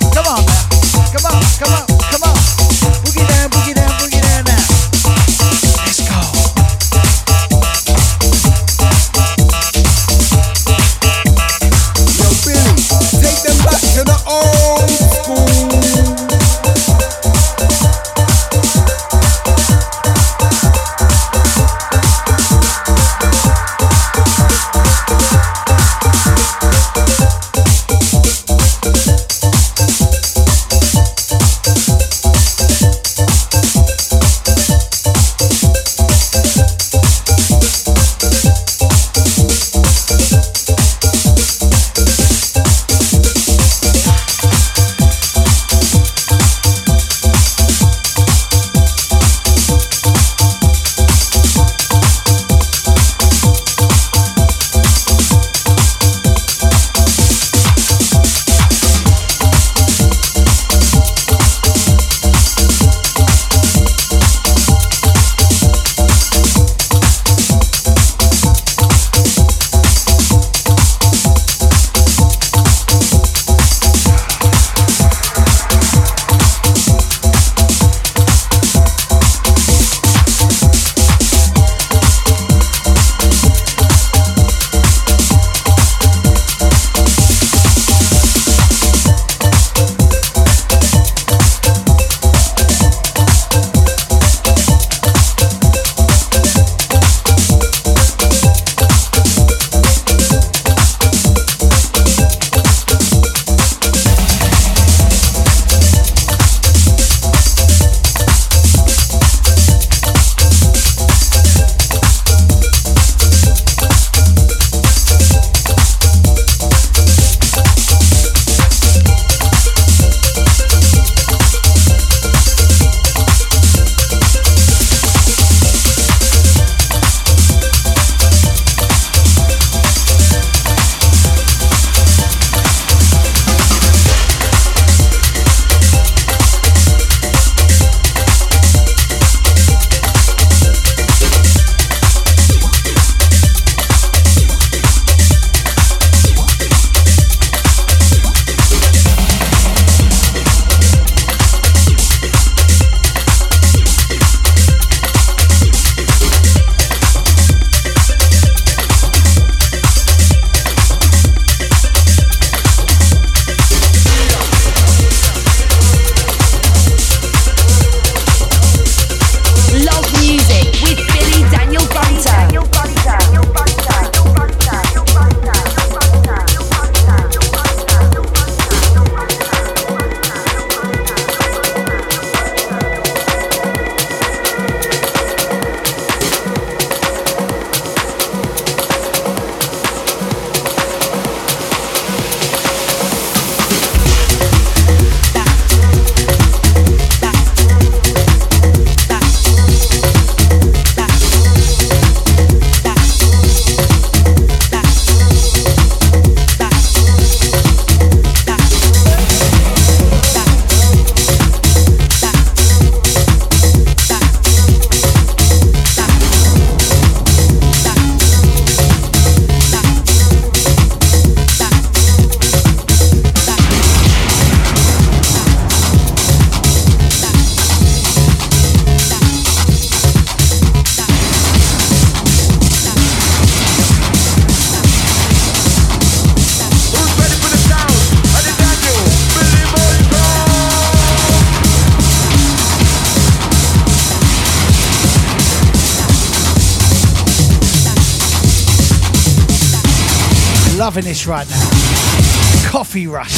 [251.27, 252.71] Right now.
[252.71, 253.35] Coffee rush.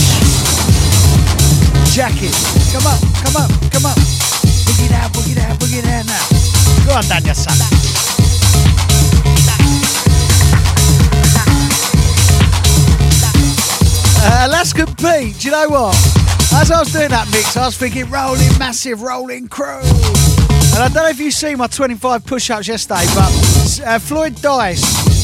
[1.92, 2.34] Jacket.
[2.72, 3.98] Come up, come up, come up.
[4.66, 6.86] Boogie down, boogie down, boogie down now.
[6.86, 7.58] Go on, Daniel, son.
[14.22, 15.96] Uh, Alaskan Pete, do you know what?
[16.54, 19.80] As I was doing that mix, I was thinking rolling, massive rolling crew.
[19.80, 24.36] And I don't know if you see my 25 push ups yesterday, but uh, Floyd
[24.42, 25.19] Dice,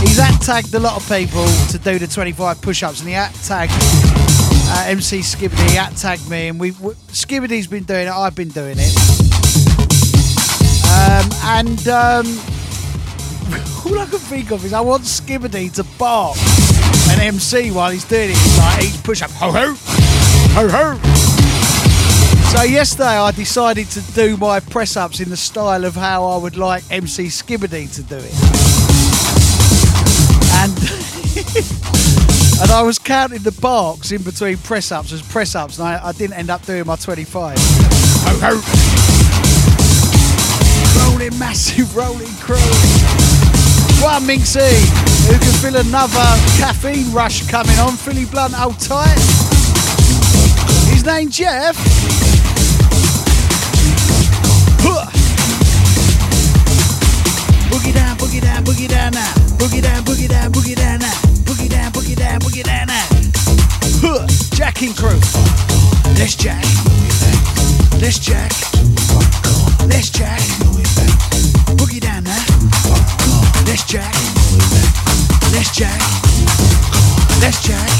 [0.00, 3.14] he's at tagged a lot of people to do the 25 push ups, and he
[3.14, 3.72] at tagged
[4.70, 8.48] uh, MC Skibadee, at tagged me, and we we- Skibadee's been doing it, I've been
[8.50, 8.94] doing it.
[10.88, 12.26] Um, and um,
[13.86, 16.36] all I can think of is I want Skibadee to bark
[17.10, 18.36] an MC while he's doing it.
[18.36, 19.74] He's like each push up, ho ho,
[20.54, 20.98] ho ho.
[22.48, 26.36] So yesterday I decided to do my press ups in the style of how I
[26.38, 28.77] would like MC Skibadee to do it.
[30.58, 30.72] And
[32.60, 36.08] and I was counting the barks in between press ups as press ups, and I,
[36.08, 37.56] I didn't end up doing my 25.
[37.58, 38.58] Ho ho.
[40.98, 42.56] Rolling massive rolling crew.
[44.02, 44.82] One Minxie,
[45.26, 46.26] who can feel another
[46.58, 47.92] caffeine rush coming on.
[47.96, 49.18] Philly Blunt, hold tight.
[50.90, 51.76] His name Jeff.
[54.82, 55.06] Huh.
[57.70, 59.37] Boogie down, boogie down, boogie down now.
[59.58, 61.12] Boogie down, boogie down, boogie down now.
[61.44, 63.06] Boogie down, boogie down, boogie down now.
[64.00, 64.26] Huh.
[64.54, 65.18] Jacking crew.
[66.14, 66.62] Let's jack.
[68.00, 68.52] Let's jack.
[69.86, 70.40] Let's jack.
[71.76, 72.38] Boogie down now.
[73.66, 74.14] Let's jack.
[75.52, 76.00] Let's jack.
[77.42, 77.90] Let's jack.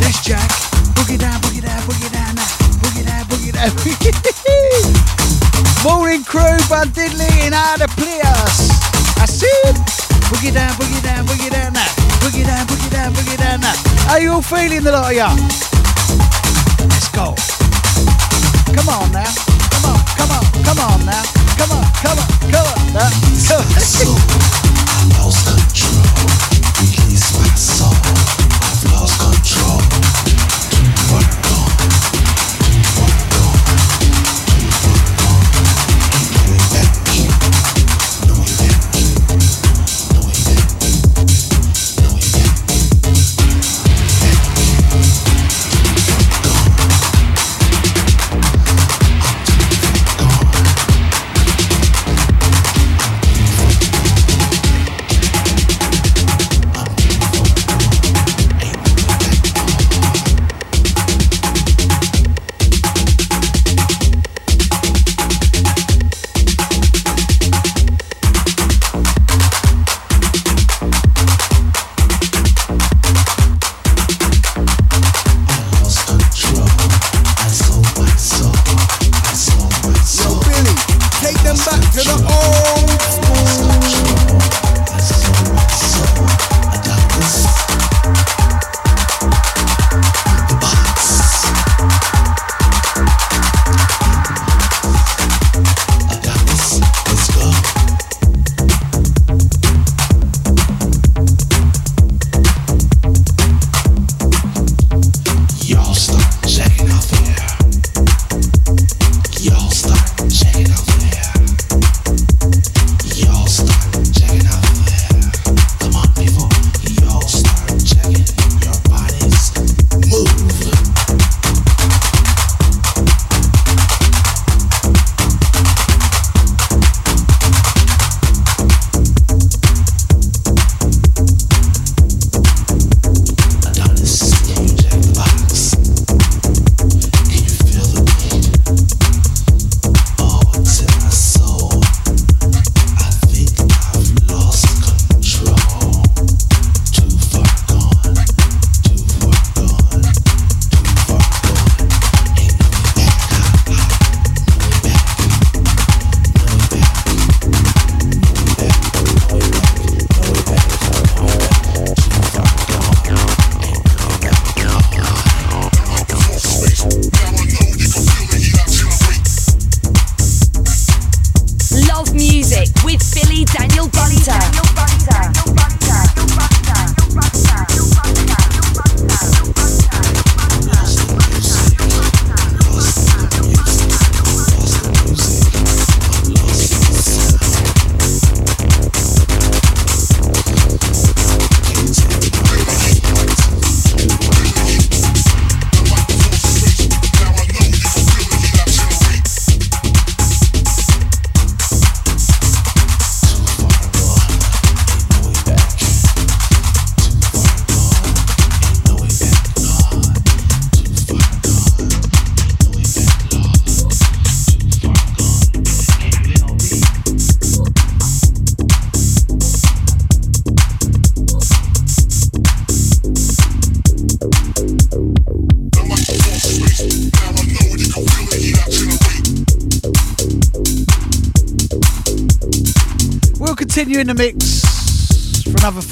[0.00, 0.48] Let's jack.
[0.96, 2.46] Boogie down, boogie down, boogie down now.
[2.80, 3.70] Boogie down, boogie down.
[5.84, 8.70] Morning crew, Bun Diddley in how to play us.
[9.18, 9.76] I said,
[10.32, 11.86] boogie down, boogie down, boogie down now.
[12.24, 13.74] Boogie down, boogie down, boogie down now.
[14.08, 15.28] How you all feeling, the lot of ya?
[16.88, 17.34] Let's go.
[18.72, 19.28] Come on now.
[19.70, 21.22] Come on, come on, come on now.
[21.60, 23.10] Come on, come on, come on now.
[23.52, 24.71] I've lost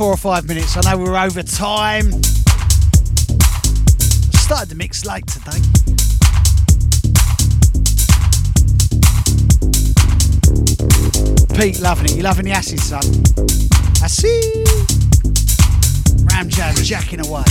[0.01, 0.79] four or five minutes.
[0.79, 2.11] I know we're over time.
[4.33, 5.61] Started the mix late today.
[11.55, 12.17] Pete loving it.
[12.17, 13.03] You loving the acid, son?
[14.03, 14.65] I see.
[16.33, 17.45] Ram Jam jacking away.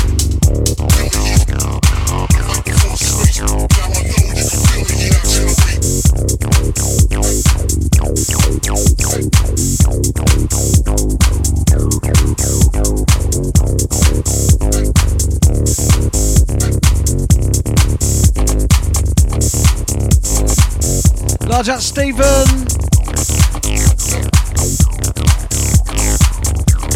[21.59, 22.47] Large up, Stephen.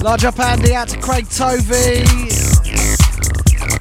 [0.02, 0.74] Large up, Andy.
[0.74, 2.06] Out to Craig Tovey.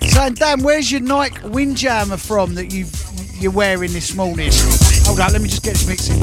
[0.09, 2.93] Saying, Dan, where's your Nike windjammer from that you've
[3.41, 4.51] you're wearing this morning?
[5.05, 6.19] Hold on, let me just get this mixing.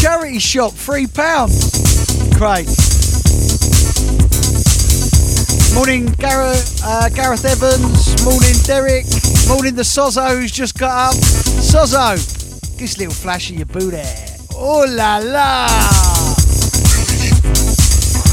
[0.00, 1.50] Charity shop, three pound.
[2.36, 2.68] Craig.
[5.74, 8.24] Morning, Gareth, uh, Gareth Evans.
[8.24, 9.11] Morning, Derek.
[9.48, 11.14] Morning, the Sozo who's just got up.
[11.14, 12.16] Sozo,
[12.78, 14.02] a little flash of your booty.
[14.54, 15.66] Oh la la!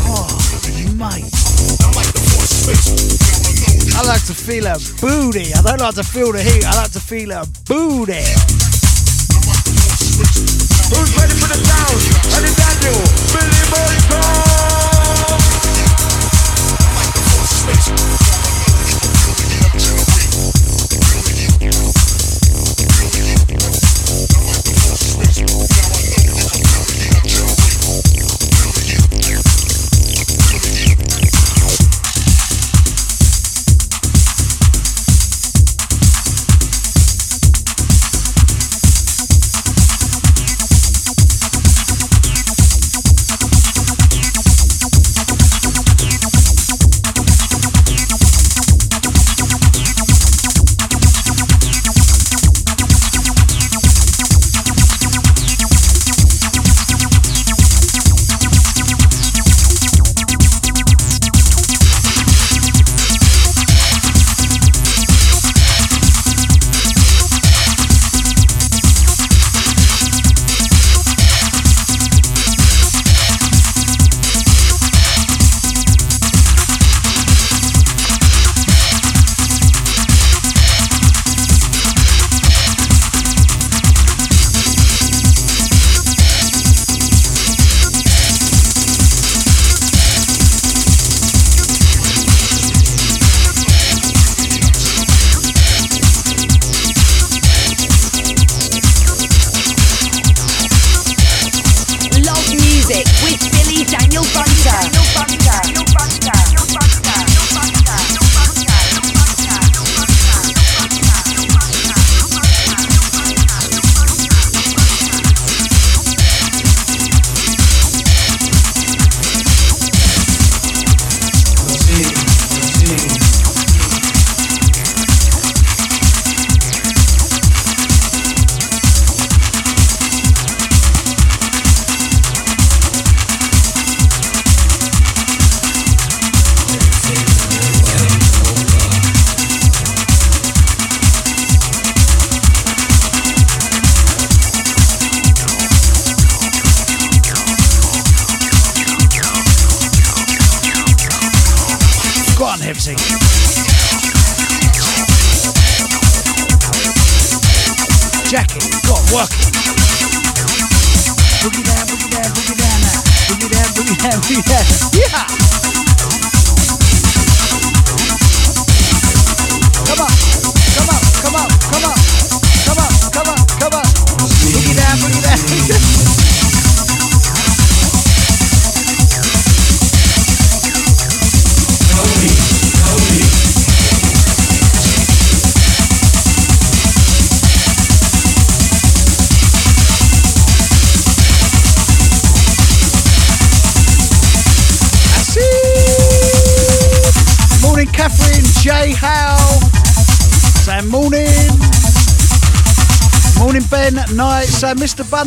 [0.06, 0.28] Oh,
[0.96, 1.26] mate.
[3.96, 5.54] I like to feel a booty.
[5.54, 6.66] I don't like to feel the heat.
[6.66, 8.24] I like to feel a booty.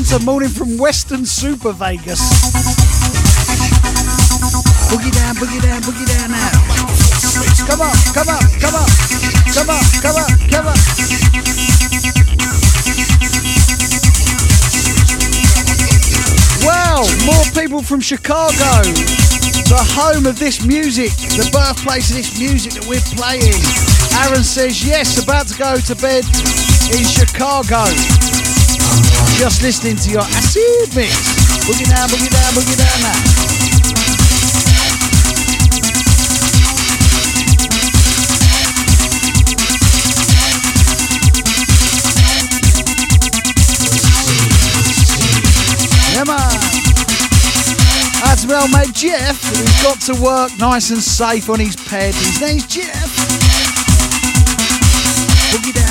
[0.05, 2.19] Hunter morning from Weston Super Vegas.
[4.91, 6.51] Boogie down, boogie down, boogie down now.
[7.71, 8.89] Come on, come on, come on,
[9.55, 10.79] come on, come on, come on.
[16.67, 18.83] Wow, more people from Chicago,
[19.71, 23.55] the home of this music, the birthplace of this music that we're playing.
[24.27, 26.25] Aaron says, yes, about to go to bed
[26.91, 27.87] in Chicago.
[29.39, 31.13] Just listening to your acid mix.
[31.67, 33.43] Boogie down, boogie down, boogie down now.
[48.33, 52.15] That's well, mate Jeff, who's got to work nice and safe on his ped.
[52.15, 53.11] His name's Jeff.
[55.53, 55.82] Boogie down,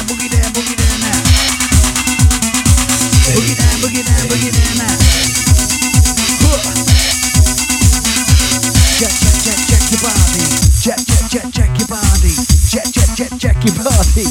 [13.22, 14.26] Jack, jack, jack, jack your body.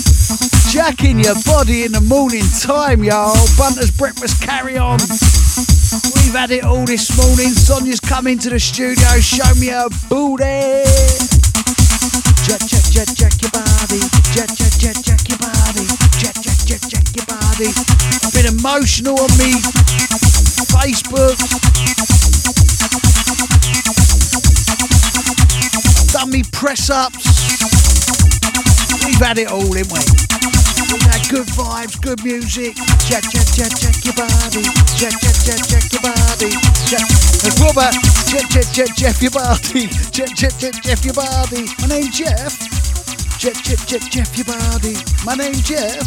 [0.66, 3.38] Jacking your body in the morning time, y'all.
[3.56, 4.98] Bunter's breakfast carry on.
[6.18, 7.54] We've had it all this morning.
[7.54, 9.06] Sonia's come into the studio.
[9.22, 10.82] Show me her booty.
[12.42, 14.02] Jack, jack, jack, jack your body.
[14.34, 15.86] Jack, jack, jack, jack your body.
[16.18, 17.70] Jack, jack, jack, jack your body.
[18.26, 19.54] I've been emotional on me
[20.74, 21.38] Facebook.
[26.10, 27.22] Me press ups.
[29.06, 30.02] We've had it all, haven't we?
[30.90, 32.74] We've had good vibes, good music.
[33.06, 34.66] Jack, jack, jack, jack your body.
[34.98, 36.50] Jack, jack, jack, jack your body.
[36.90, 37.06] Jack.
[37.46, 37.94] And Robert,
[38.26, 39.86] jack, jack, jack, Jeff your body.
[40.10, 41.70] Jack, jack, jack, Jeff your body.
[41.80, 42.58] My name's Jeff.
[43.38, 44.98] Jack, jack, jack, Jeff your body.
[45.24, 46.04] My name's Jeff.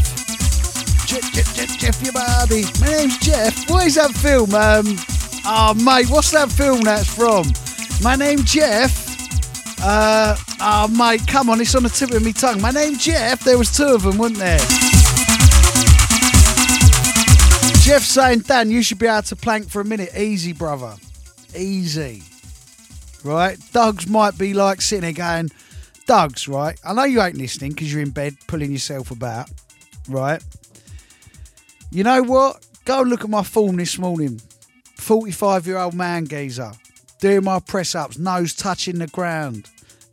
[1.08, 2.64] Jeff, Jeff, Jeff, Jeff your body.
[2.80, 3.70] My name's Jeff.
[3.70, 4.54] What is that film?
[4.54, 5.00] Um,
[5.48, 7.48] oh mate, what's that film that's from?
[8.04, 9.13] My name's Jeff.
[9.86, 12.62] Uh, oh mate, come on, it's on the tip of my tongue.
[12.62, 13.44] My name's Jeff.
[13.44, 14.60] There was two of them, weren't there?
[17.84, 20.16] Jeff saying, Dan, you should be able to plank for a minute.
[20.18, 20.96] Easy, brother.
[21.54, 22.24] Easy.
[23.26, 23.58] Right?
[23.74, 25.52] Doug's might be like sitting there going,
[26.06, 26.80] Doug's, right?
[26.86, 29.50] I know you ain't listening because you're in bed pulling yourself about,
[30.08, 30.42] right?
[31.92, 32.66] You know what?
[32.86, 34.40] Go and look at my form this morning.
[34.96, 36.72] 45 year old man geezer.
[37.20, 39.70] Doing my press ups, nose touching the ground.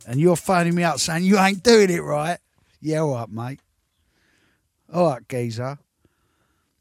[0.07, 2.39] And you're phoning me up saying you ain't doing it right.
[2.81, 3.59] Yeah, all right, mate.
[4.93, 5.77] All right, geezer.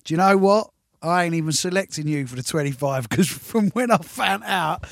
[0.04, 0.70] Do you know what?
[1.02, 4.86] I ain't even selecting you for the 25 because from when I found out,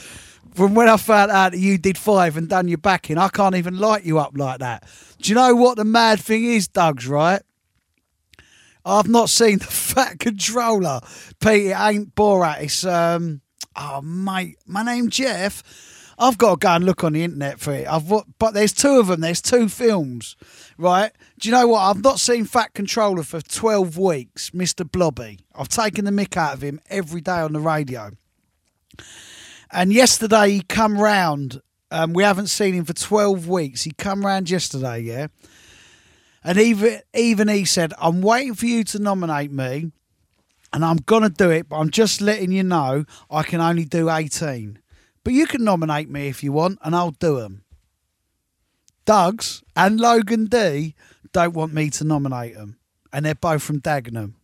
[0.54, 3.54] from when I found out that you did five and done your backing, I can't
[3.54, 4.84] even light you up like that.
[5.20, 7.42] Do you know what the mad thing is, Doug's right?
[8.84, 11.00] I've not seen the Fat Controller.
[11.40, 12.62] Pete, it ain't Borat.
[12.62, 13.42] It's um.
[13.76, 15.62] Oh mate, my name's Jeff.
[16.18, 17.86] I've got to go and look on the internet for it.
[17.86, 18.08] I've
[18.38, 19.20] but there's two of them.
[19.20, 20.36] There's two films,
[20.76, 21.12] right?
[21.38, 21.80] Do you know what?
[21.80, 24.52] I've not seen Fat Controller for twelve weeks.
[24.52, 25.38] Mister Blobby.
[25.54, 28.10] I've taken the mick out of him every day on the radio.
[29.70, 31.60] And yesterday he come round.
[31.90, 33.84] Um, we haven't seen him for twelve weeks.
[33.84, 35.28] He come round yesterday, yeah.
[36.42, 39.92] And even even he said, "I'm waiting for you to nominate me,
[40.72, 41.68] and I'm gonna do it.
[41.68, 44.80] But I'm just letting you know I can only do 18.
[45.28, 47.60] But you can nominate me if you want, and I'll do them."
[49.04, 50.94] Doug's and Logan D
[51.34, 52.78] don't want me to nominate them,
[53.12, 54.36] and they're both from Dagenham.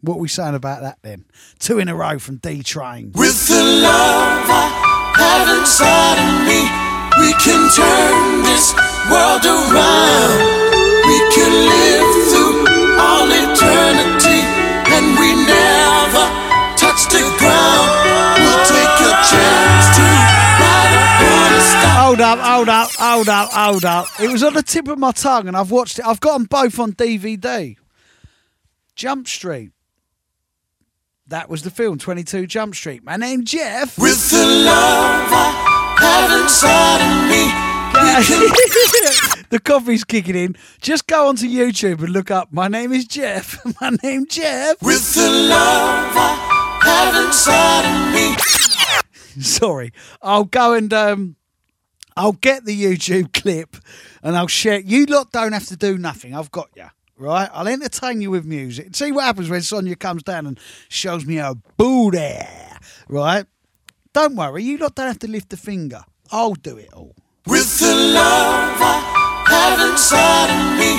[0.00, 1.24] What are we saying about that then?
[1.58, 3.10] Two in a row from D Train.
[3.16, 4.70] With the love I
[5.18, 6.60] have inside of me,
[7.18, 8.70] we can turn this
[9.10, 10.38] world around.
[11.02, 12.62] We can live through
[13.02, 14.38] all eternity,
[14.94, 16.26] and we never
[16.78, 18.03] touch the ground.
[21.96, 24.06] Hold up, hold up, hold up, hold up.
[24.20, 26.06] It was on the tip of my tongue and I've watched it.
[26.06, 27.76] I've got them both on DVD.
[28.94, 29.72] Jump Street.
[31.26, 33.02] That was the film, 22 Jump Street.
[33.02, 33.98] My name's Jeff.
[33.98, 37.64] With the love I have inside of me,
[39.50, 40.56] the coffee's kicking in.
[40.80, 42.52] Just go onto YouTube and look up.
[42.52, 43.58] My name is Jeff.
[43.80, 44.82] My name's Jeff.
[44.82, 46.53] With the love I
[46.84, 49.42] have inside of me.
[49.42, 49.92] Sorry.
[50.22, 51.36] I'll go and um
[52.16, 53.76] I'll get the YouTube clip
[54.22, 56.34] and I'll share You lot don't have to do nothing.
[56.34, 56.86] I've got you.
[57.16, 57.48] Right?
[57.52, 58.94] I'll entertain you with music.
[58.94, 60.58] See what happens when Sonia comes down and
[60.88, 62.38] shows me her booty.
[63.08, 63.46] Right?
[64.12, 66.02] Don't worry, you lot don't have to lift a finger.
[66.30, 67.14] I'll do it all.
[67.46, 70.94] With the love I have inside of me,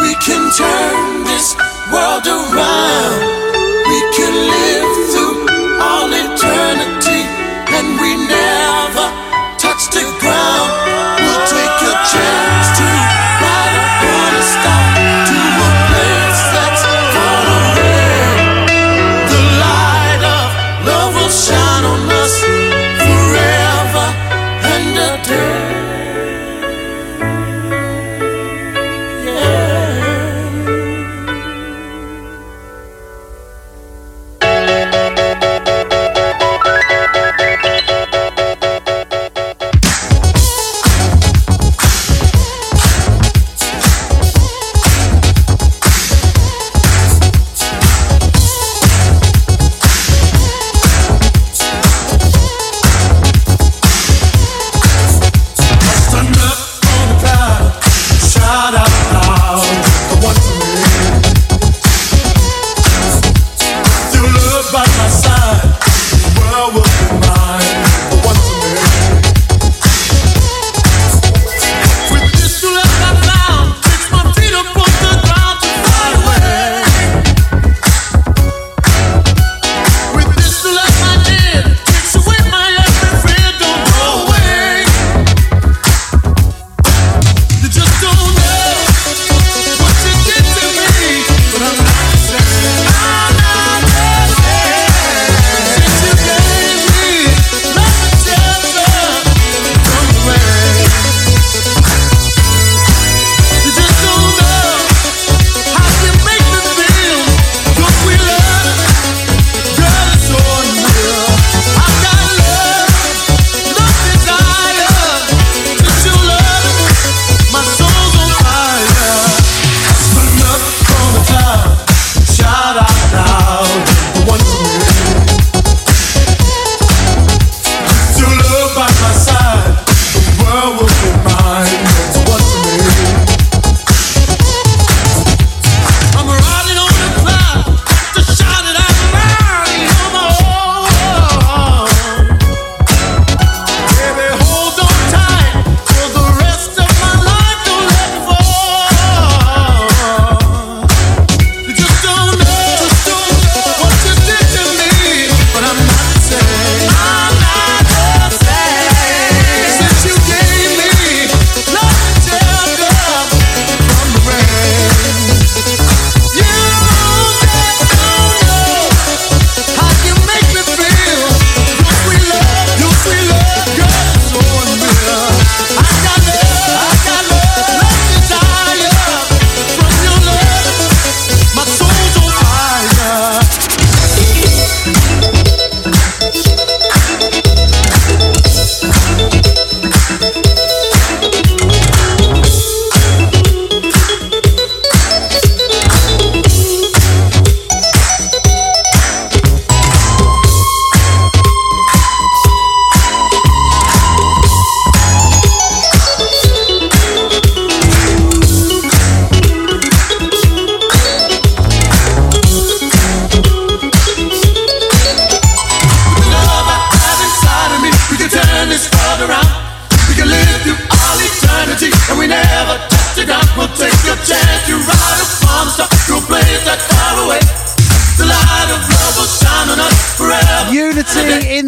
[0.00, 1.54] we can turn this
[1.92, 3.43] world around.
[12.14, 12.93] Chance to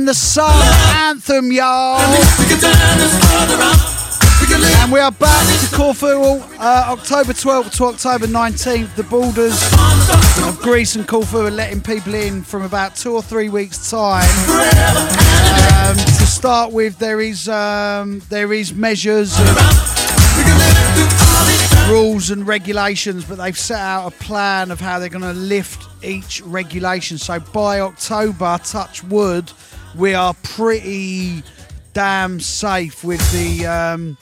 [0.07, 0.55] the Sun
[0.95, 1.99] anthem, y'all.
[4.83, 8.95] And we are back to Corfu uh, October 12th to October 19th.
[8.95, 9.61] The borders
[10.47, 14.29] of Greece and Corfu are letting people in from about two or three weeks' time.
[15.89, 19.37] Um, to start with, there is um, there is measures.
[21.89, 25.89] Rules and regulations, but they've set out a plan of how they're going to lift
[26.05, 27.19] each regulation.
[27.19, 29.51] So by October, touch wood,
[29.97, 31.43] we are pretty
[31.93, 34.19] damn safe with the um,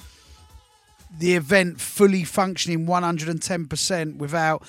[1.18, 4.62] the event fully functioning 110% without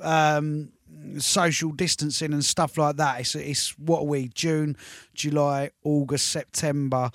[0.00, 0.70] um,
[1.18, 3.20] social distancing and stuff like that.
[3.20, 4.28] It's, it's what are we?
[4.28, 4.76] June,
[5.14, 7.10] July, August, September.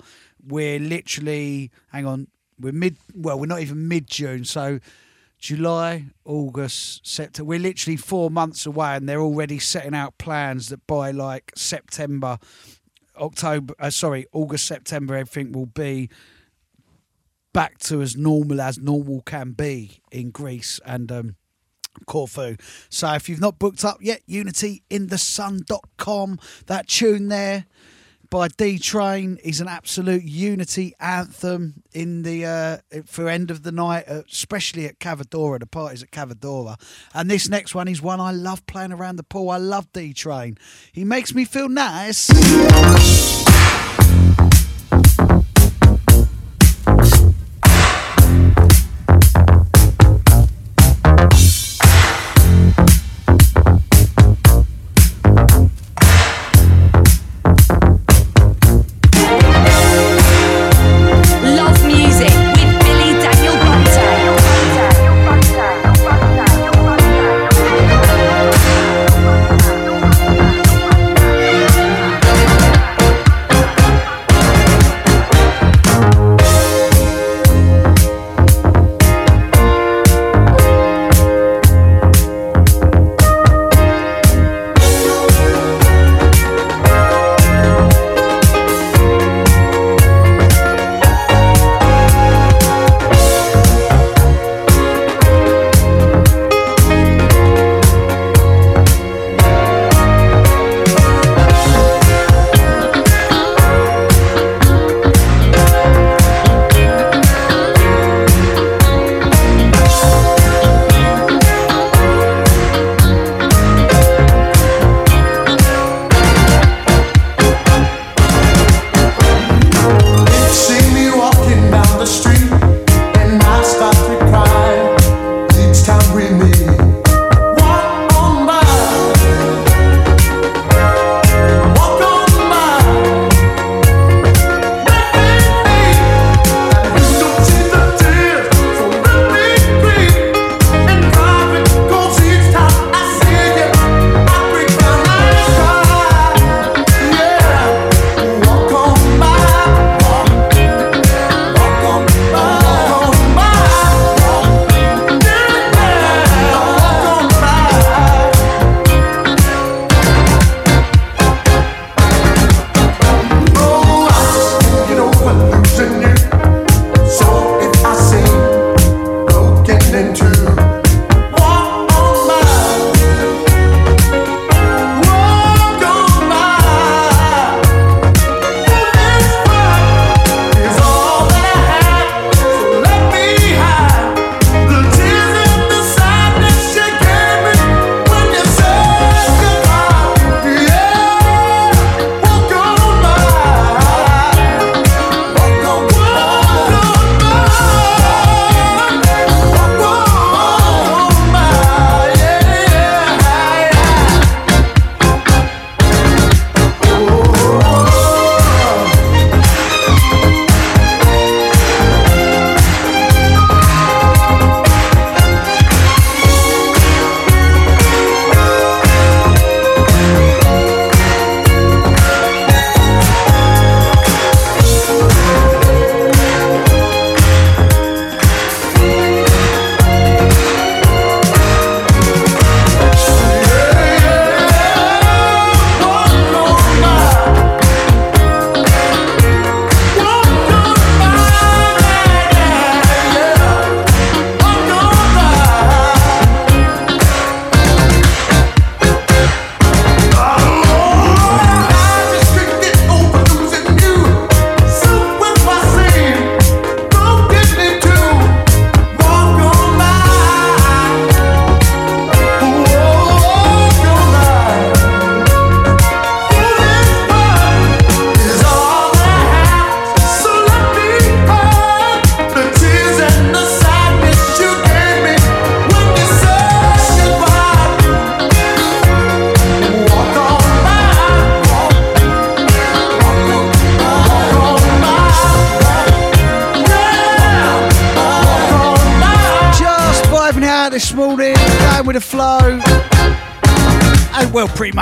[0.46, 4.44] We're literally, hang on, we're mid, well, we're not even mid June.
[4.44, 4.80] So
[5.38, 7.48] July, August, September.
[7.48, 12.38] We're literally four months away, and they're already setting out plans that by like September,
[13.20, 16.08] October, uh, sorry, August, September, everything will be
[17.52, 21.36] back to as normal as normal can be in Greece and um,
[22.06, 22.56] Corfu.
[22.88, 27.66] So if you've not booked up yet, unityinthesun.com, that tune there
[28.30, 33.72] by D Train is an absolute unity anthem in the uh, for end of the
[33.72, 35.60] night, uh, especially at Cavadora.
[35.60, 36.80] The parties at Cavadora,
[37.14, 39.50] and this next one is one I love playing around the pool.
[39.50, 40.58] I love D Train.
[40.92, 42.28] He makes me feel nice.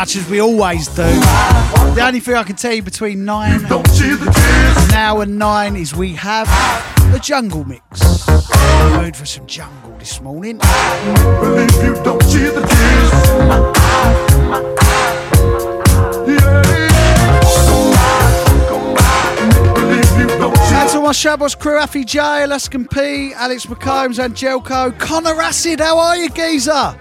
[0.07, 1.03] Much as we always do.
[1.03, 3.61] The only thing I can tell you between nine
[4.91, 6.47] now and nine is we have
[7.13, 7.83] the jungle mix.
[9.01, 10.59] Mood for some jungle this morning.
[10.59, 12.65] Believe you don't see the
[20.69, 25.99] Shout to my Shabos crew, Affy J, Alaskan P, Alex McCombs, Angelco, Connor Acid, how
[25.99, 26.97] are you, geezer?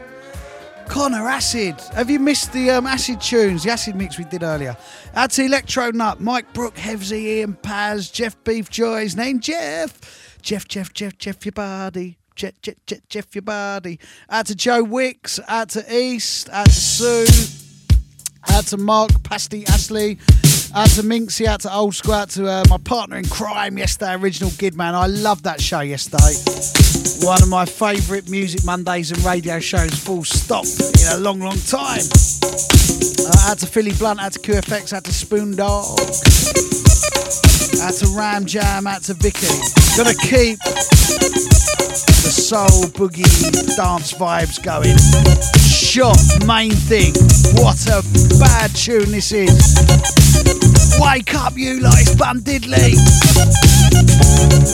[0.95, 4.77] Connor Acid, have you missed the um, Acid tunes, the Acid mix we did earlier?
[5.13, 10.39] Out to Electro Nut, Mike Brook, Hevsy, Ian Paz, Jeff Beef Joy, his name Jeff.
[10.41, 12.17] Jeff, Jeff, Jeff, Jeff, your body.
[12.37, 13.99] Jeff, Jeff, Jeff, Jeff, your body.
[14.29, 17.25] Out to Joe Wicks, out to East, out to Sue.
[18.47, 20.17] Out to Mark, Pasty, Ashley.
[20.73, 24.51] Out to Minxie, out to Old out to uh, my partner in crime yesterday, Original
[24.51, 24.95] Gid Man.
[24.95, 26.74] I loved that show yesterday.
[27.25, 31.57] One of my favourite Music Mondays and radio shows, full stop, in a long, long
[31.57, 32.01] time.
[33.25, 35.99] Uh, out to Philly Blunt, out to QFX, out to Spoon Dog.
[37.81, 39.47] Out to Ram Jam, out to Vicky.
[39.97, 40.59] Gonna keep
[42.21, 43.25] the soul boogie
[43.75, 44.95] dance vibes going.
[45.57, 47.13] Shot, main thing.
[47.55, 48.03] What a
[48.39, 49.79] bad tune this is.
[50.99, 52.93] Wake up, you lot, it's Bun Diddley.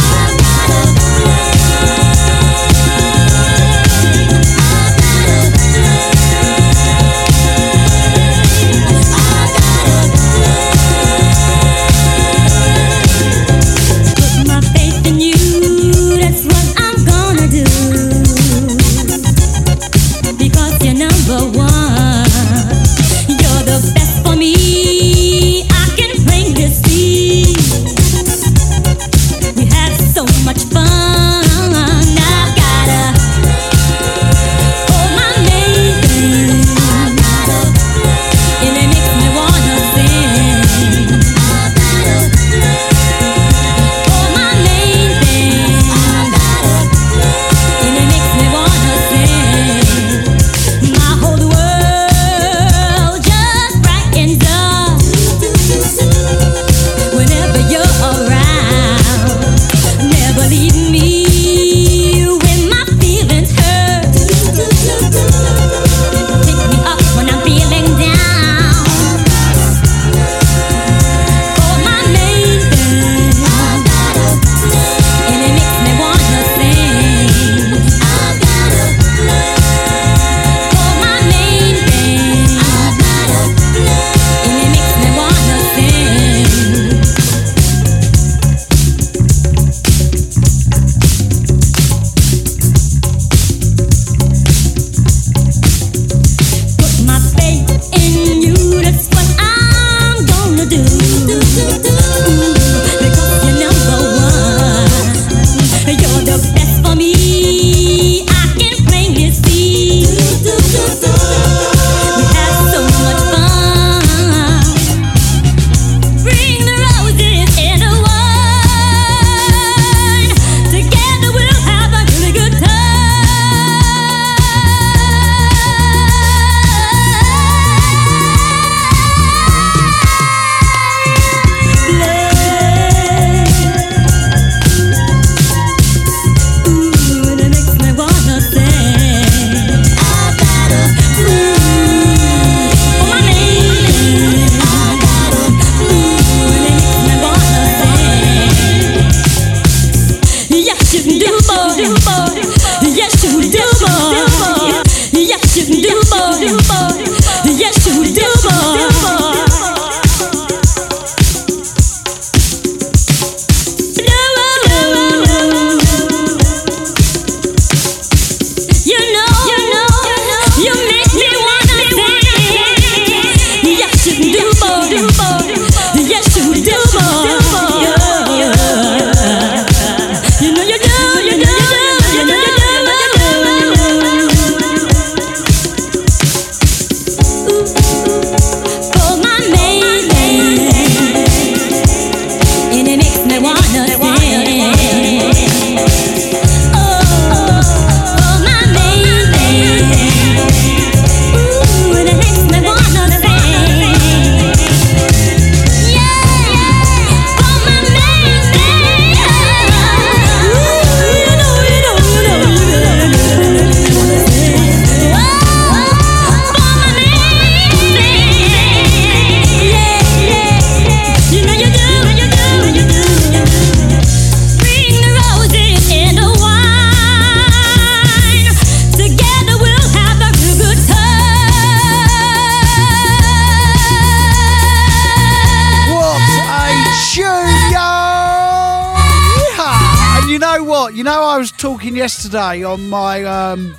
[242.08, 243.76] yesterday on my um,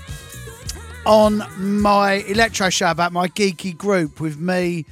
[1.03, 4.85] on my electro show about my geeky group with me,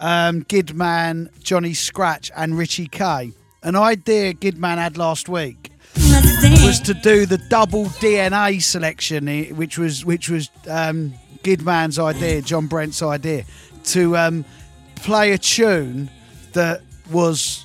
[0.00, 3.30] um, Gidman, Johnny Scratch, and Richie K.
[3.62, 5.70] An idea Gidman had last week
[6.64, 11.14] was to do the double DNA selection, eh, which was which was um,
[11.44, 13.44] Gidman's idea, John Brent's idea,
[13.84, 14.44] to um,
[14.96, 16.10] play a tune
[16.54, 16.82] that
[17.12, 17.64] was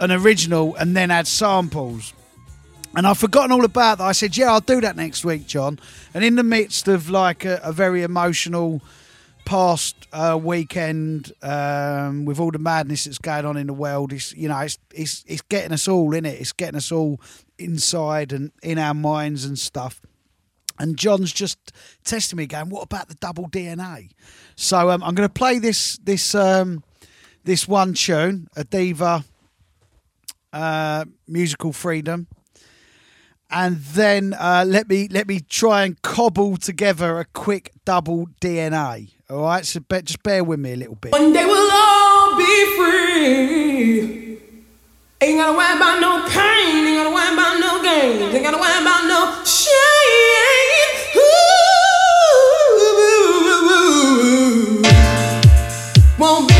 [0.00, 2.14] an original and then add samples.
[2.98, 4.04] And I've forgotten all about that.
[4.04, 5.78] I said, yeah, I'll do that next week, John.
[6.14, 8.82] And in the midst of like a, a very emotional
[9.44, 14.34] past uh, weekend um, with all the madness that's going on in the world, it's
[14.34, 16.40] you know, it's it's it's getting us all in it.
[16.40, 17.20] It's getting us all
[17.56, 20.00] inside and in our minds and stuff.
[20.80, 21.70] And John's just
[22.02, 24.10] testing me, going, "What about the double DNA?"
[24.56, 26.82] So um, I'm going to play this this um,
[27.44, 29.22] this one tune, Adeva
[30.52, 32.26] uh, musical freedom,
[33.50, 39.12] and then uh, let me let me try and cobble together a quick double DNA.
[39.30, 41.12] All right, so be, just bear with me a little bit.
[41.12, 44.38] One day we'll all be free.
[45.20, 47.68] Ain't gotta worry about no pain, ain't gotta worry about no
[48.34, 49.96] ain't gotta worry about no shame.
[51.16, 51.58] Ooh.
[56.18, 56.57] Won't be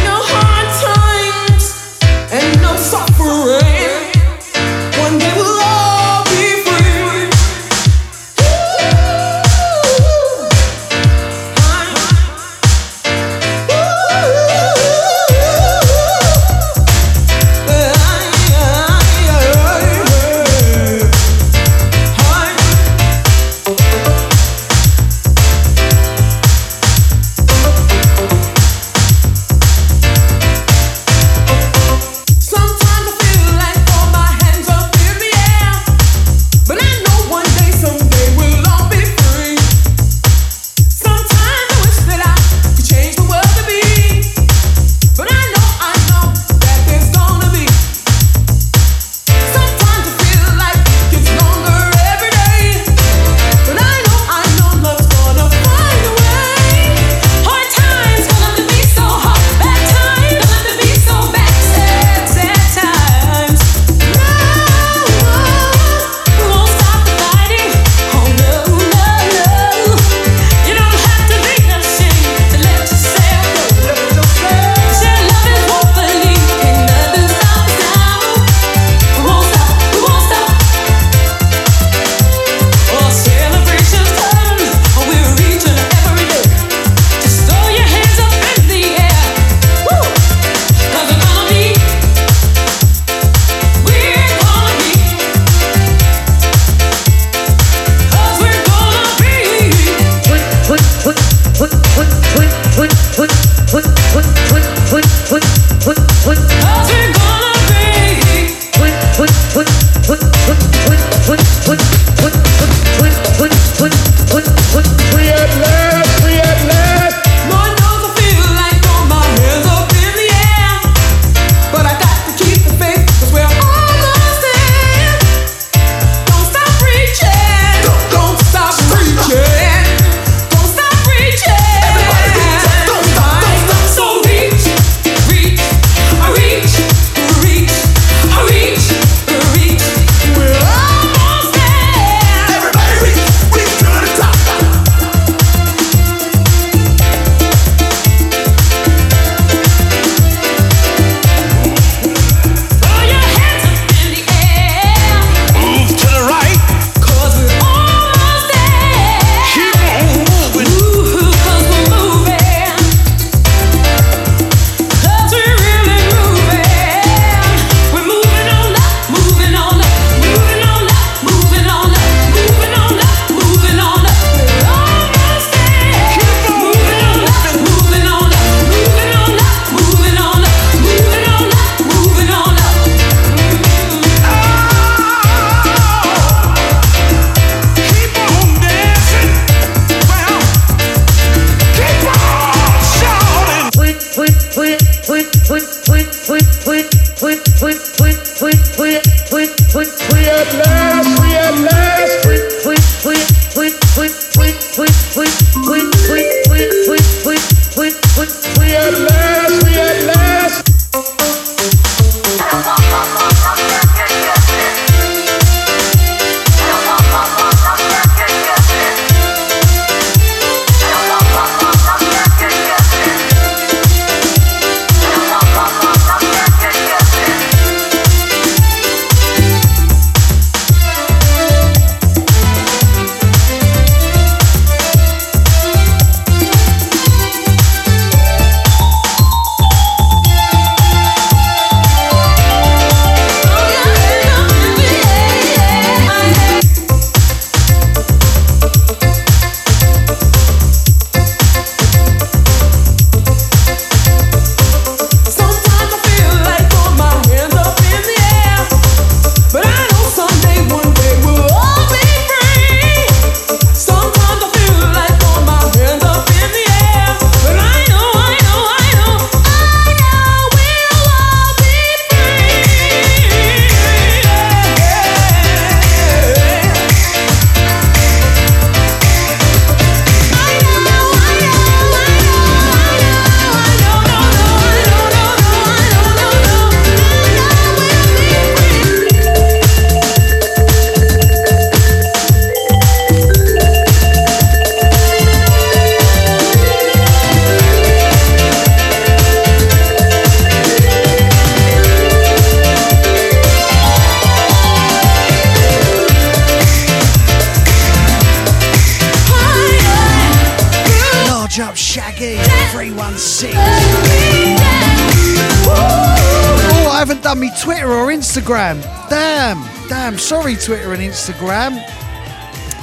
[319.09, 320.19] Damn, damn.
[320.19, 321.79] Sorry, Twitter and Instagram.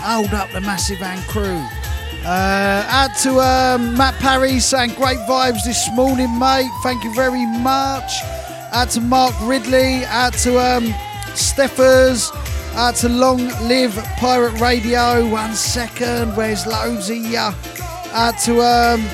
[0.02, 1.62] Hold up the Massive and crew.
[2.26, 6.72] Uh, out to um, Matt Parry saying great vibes this morning, mate.
[6.82, 8.12] Thank you very much.
[8.72, 10.04] Out to Mark Ridley.
[10.06, 10.86] Out to um,
[11.34, 12.32] Steffers.
[12.76, 15.30] Out to Long Live Pirate Radio.
[15.30, 16.36] One second.
[16.36, 17.54] Where's of ya?
[18.12, 19.06] Out to um,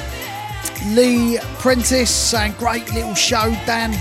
[0.96, 3.92] Lee Prentice saying great little show, Dan.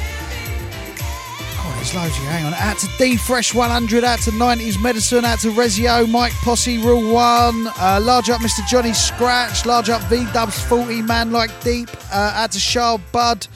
[1.81, 2.29] There's loads of you.
[2.29, 2.53] Hang on.
[2.53, 4.05] Out to D Fresh 100.
[4.05, 5.25] Out to 90s Medicine.
[5.25, 6.07] Out to Rezio.
[6.11, 7.69] Mike Posse Rule 1.
[7.69, 8.69] Uh, large up Mr.
[8.69, 9.65] Johnny Scratch.
[9.65, 11.01] Large up V Dubs 40.
[11.01, 11.89] Man Like Deep.
[12.13, 13.47] Uh, out to Charles Bud.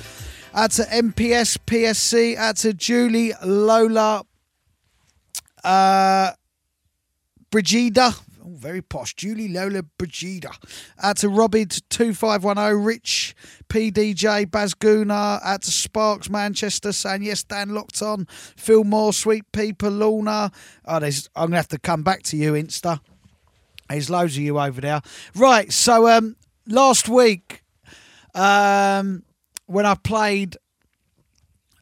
[0.55, 2.34] Out to MPS PSC.
[2.38, 4.24] Out to Julie Lola.
[5.62, 6.30] Uh,
[7.51, 8.14] Brigida.
[8.65, 9.15] Oh, very posh.
[9.15, 10.51] Julie Lola Brigida.
[11.03, 12.85] Out to Robbie 2510.
[12.85, 13.35] Rich
[13.69, 15.41] PDJ Baz Guna.
[15.45, 18.27] Out to Sparks Manchester saying yes, Dan locked on.
[18.57, 20.51] Phil Moore, Sweet People, Luna.
[20.85, 23.01] Oh, there's, I'm going to have to come back to you, Insta.
[23.89, 25.03] There's loads of you over there.
[25.35, 26.36] Right, so um,
[26.66, 27.62] last week,
[28.35, 29.24] um,
[29.66, 30.57] when I played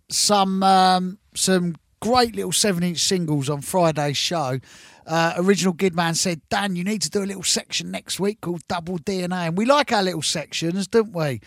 [0.08, 4.58] some um, some great little seven inch singles on Friday's show.
[5.06, 8.66] Uh, original Gidman said, Dan, you need to do a little section next week called
[8.68, 9.48] Double DNA.
[9.48, 11.40] And we like our little sections, don't we?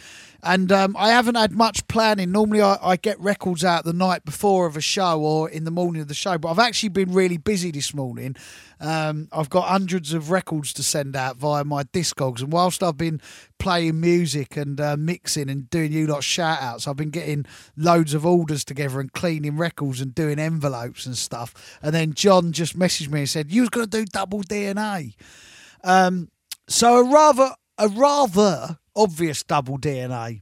[0.45, 2.31] And um, I haven't had much planning.
[2.31, 5.72] Normally, I, I get records out the night before of a show or in the
[5.72, 8.35] morning of the show, but I've actually been really busy this morning.
[8.80, 12.41] Um, I've got hundreds of records to send out via my Discogs.
[12.41, 13.22] And whilst I've been
[13.57, 18.13] playing music and uh, mixing and doing you lot shout outs, I've been getting loads
[18.13, 21.80] of orders together and cleaning records and doing envelopes and stuff.
[21.81, 25.15] And then John just messaged me and said, You was going to do double DNA.
[25.84, 26.30] Um,
[26.67, 27.49] so a rather
[27.80, 30.41] a rather obvious double DNA,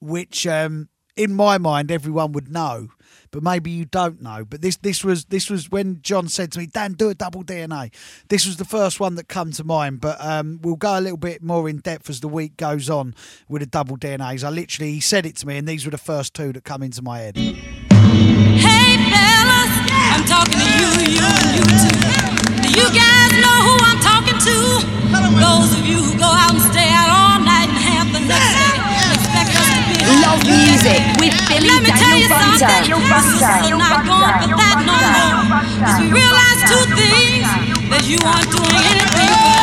[0.00, 2.88] which um, in my mind everyone would know,
[3.30, 4.44] but maybe you don't know.
[4.44, 7.44] But this this was this was when John said to me, Dan, do a double
[7.44, 7.94] DNA.
[8.28, 11.16] This was the first one that come to mind, but um, we'll go a little
[11.16, 13.14] bit more in depth as the week goes on
[13.48, 14.44] with the double DNAs.
[14.44, 16.82] I literally he said it to me, and these were the first two that come
[16.82, 17.36] into my head.
[17.36, 22.14] Hey fellas, I'm talking to you, you, you too.
[22.62, 24.54] Do you guys know who I'm talking to?
[25.14, 26.83] Those of you who go out and stay
[30.34, 32.90] Love music with Billy Let me tell you something.
[32.90, 35.46] We're not going for that no more.
[35.78, 37.46] 'Cause we realize two things
[37.90, 39.62] that you aren't doing anything for,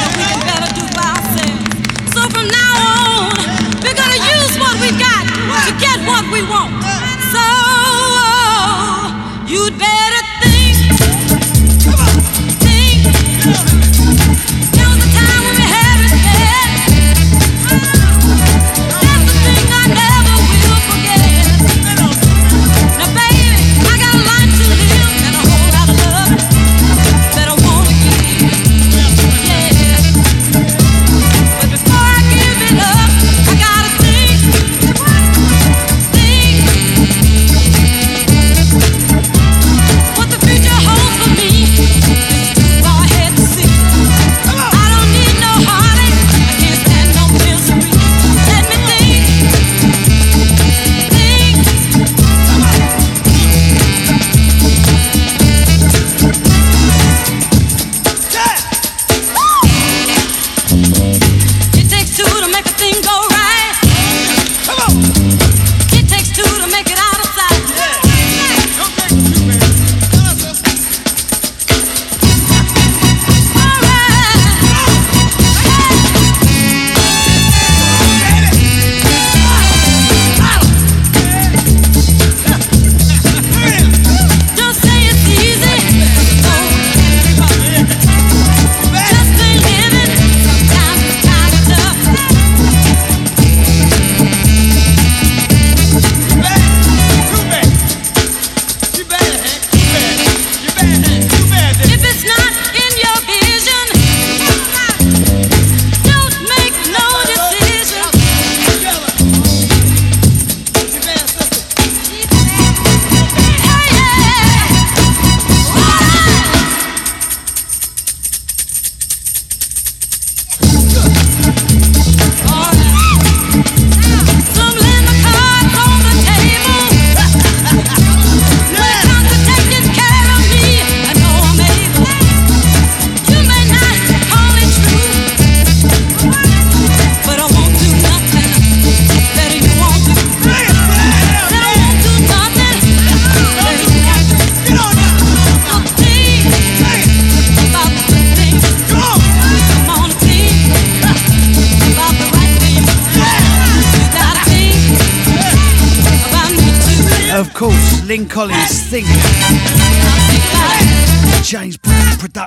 [0.00, 1.60] that we can better do by ourselves.
[2.14, 3.36] So from now on,
[3.84, 5.24] we're gonna use what we got
[5.68, 6.72] to get what we want.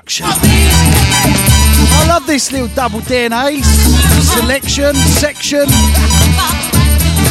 [0.02, 0.26] production.
[0.28, 5.66] I love this little double DNA selection section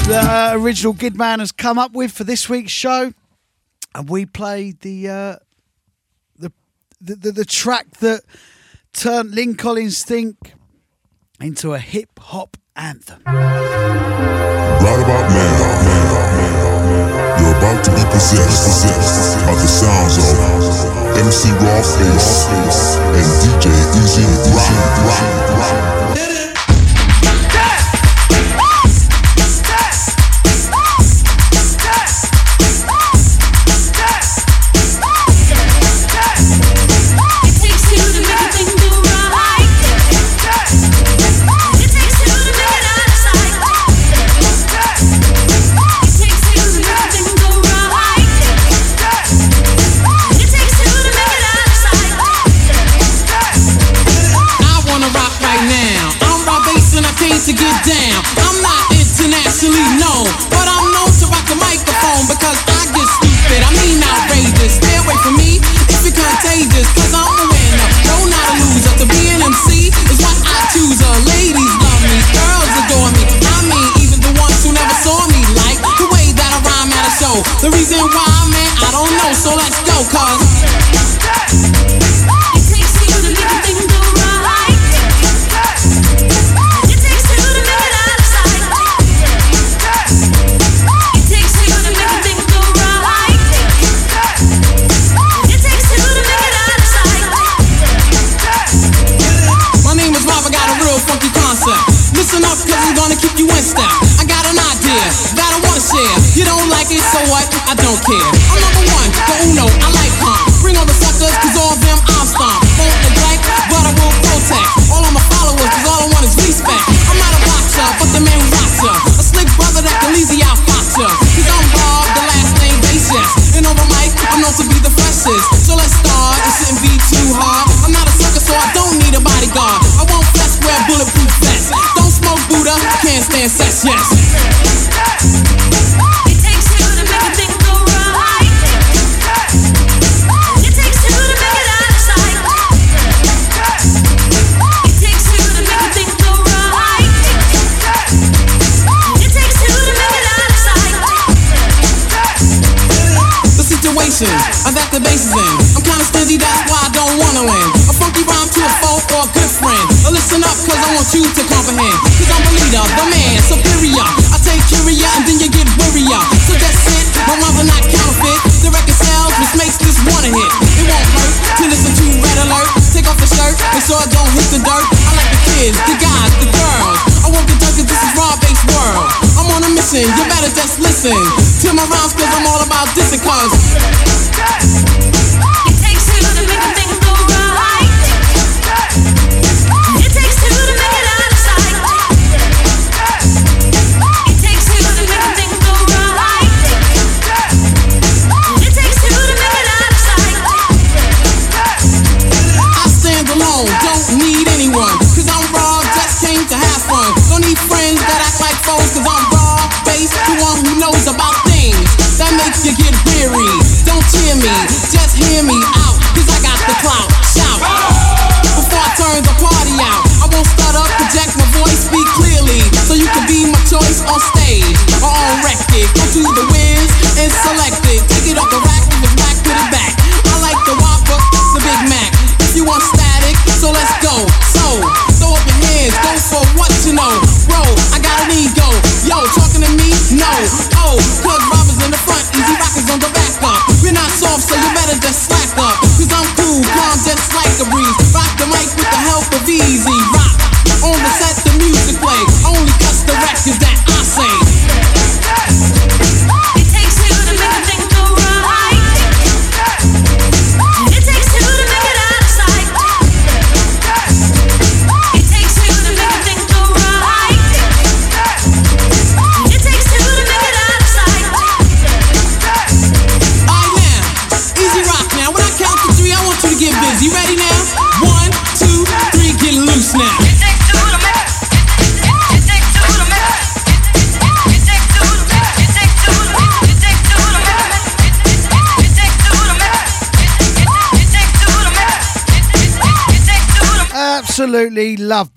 [0.07, 3.13] that uh, original Gidman has come up with for this week's show,
[3.95, 5.37] and we played the uh,
[6.39, 6.53] the,
[7.01, 8.23] the, the the track that
[8.93, 10.55] turned Lyn Collins' "Think"
[11.41, 13.23] into a hip hop anthem.
[13.25, 13.43] Right
[15.03, 15.59] about now,
[17.41, 20.90] you're about to be possessed, possessed by the sounds of.
[21.17, 22.47] MC Rob Base,
[23.19, 23.67] and DJ
[23.99, 24.23] E-Z
[24.55, 26.40] Rock.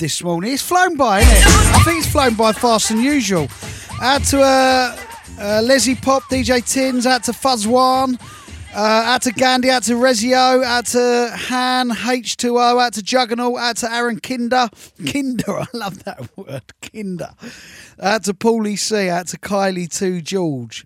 [0.03, 0.51] This morning.
[0.51, 1.45] It's flown by, isn't it?
[1.47, 3.47] I think it's flown by faster than usual.
[4.01, 4.97] Out to uh,
[5.39, 8.19] uh, Leslie Pop, DJ Tins, out to Fuzz One,
[8.75, 13.77] uh, out to Gandhi, out to Rezio, out to Han, H2O, out to Juggernaut, out
[13.77, 14.67] to Aaron Kinder.
[15.09, 17.29] Kinder, I love that word, Kinder.
[18.01, 20.85] Out to Paulie C, out to Kylie 2 George,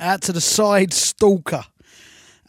[0.00, 1.64] out to the Side Stalker.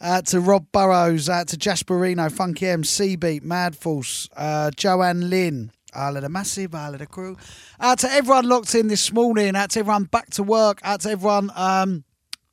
[0.00, 2.82] Out to Rob Burrows, out to Jasperino, Funky M,
[3.18, 7.36] Beat, Mad Force, uh, Joanne Lynn, all of the massive, all of the crew.
[7.80, 11.10] Out to everyone locked in this morning, out to everyone back to work, out to
[11.10, 12.04] everyone um,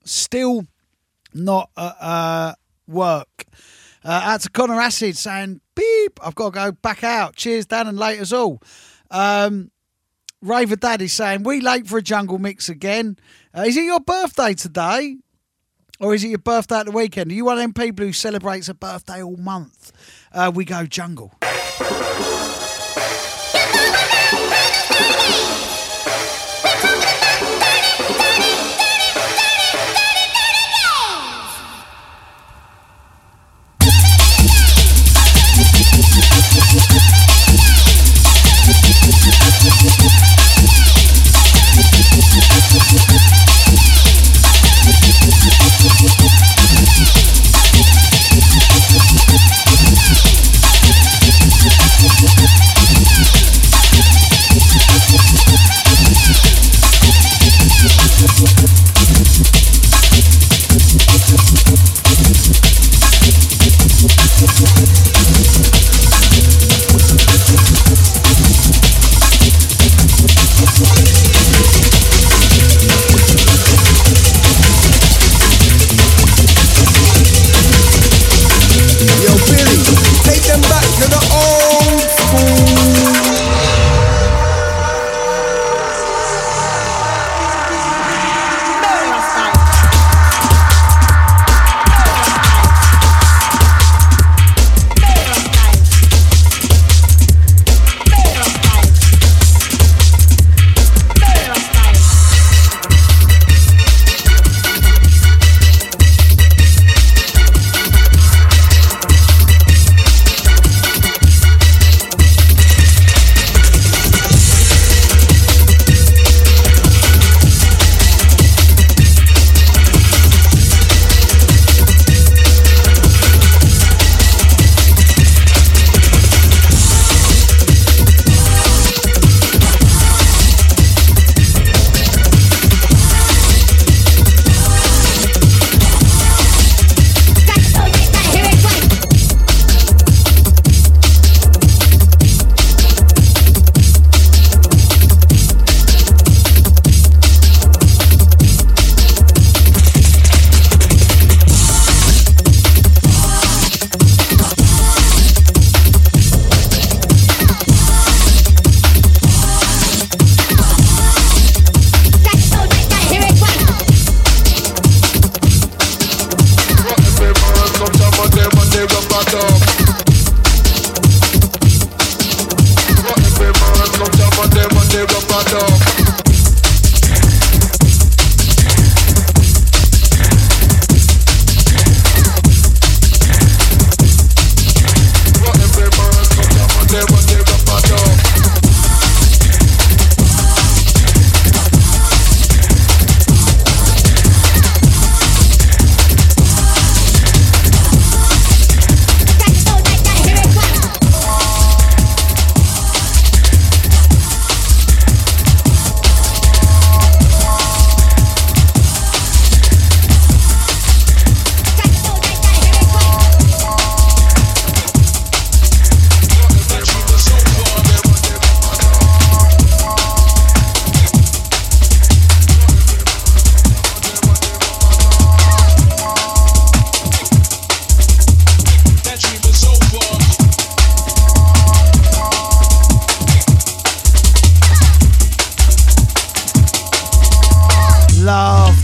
[0.05, 0.65] still
[1.33, 2.53] not at uh,
[2.87, 3.45] work.
[4.05, 7.35] Uh, out to Connor Acid saying, beep, I've got to go back out.
[7.35, 8.61] Cheers, Dan, and late as all.
[9.11, 9.71] Um,
[10.41, 13.17] Raver Daddy saying, we late for a jungle mix again.
[13.55, 15.17] Uh, is it your birthday today?
[16.03, 17.31] Or is it your birthday at the weekend?
[17.31, 19.93] Are you one of them people who celebrates a birthday all month?
[20.33, 21.31] Uh, we go jungle.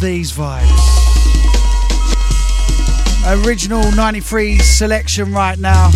[0.01, 0.65] These vibes.
[3.45, 5.89] Original 93 selection right now.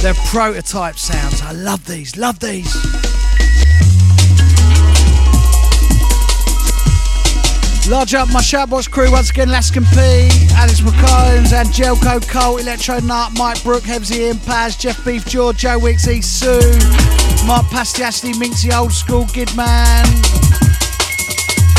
[0.00, 1.42] They're prototype sounds.
[1.42, 2.74] I love these, love these.
[7.86, 13.32] Large up my Shoutbox crew once again, Laskin P, Alex McCombs, Angelco Cole, Electro Nut,
[13.36, 16.48] Mike Brook, Hebsy Ian Paz, Jeff Beef George, Joe Wicks, E Sue,
[17.46, 20.41] Mark Pastiasti, Minxie Old School, Gidman,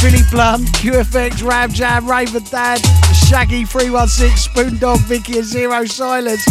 [0.04, 2.80] Billy Blunt, QFX, Ram Jam, Raven Dad,
[3.30, 6.46] Shaggy 316, Spoondog, Vicky and Zero Silence.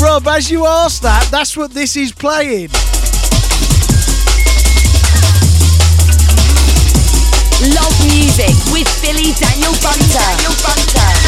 [0.00, 2.70] Rob, as you asked that, that's what this is playing.
[7.74, 10.30] Love music with Billy Daniel Bunter.
[10.46, 11.25] Yo,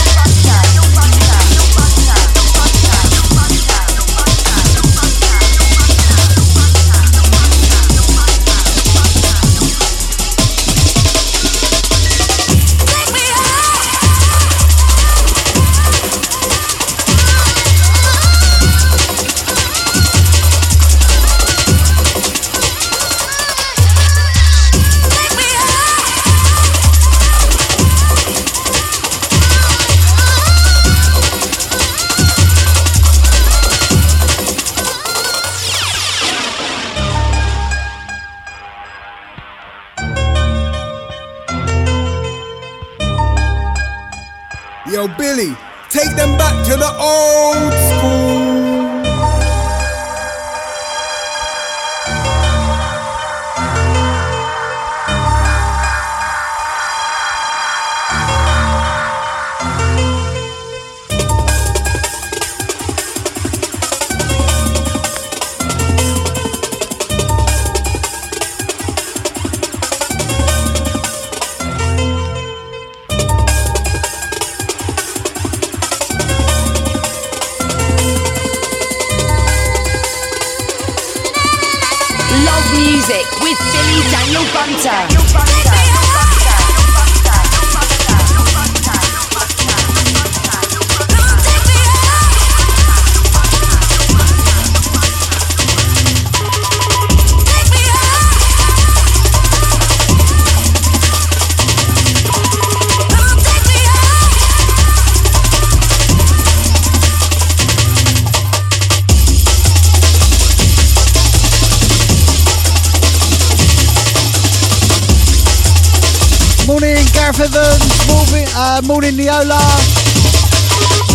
[119.11, 119.61] morning Neola.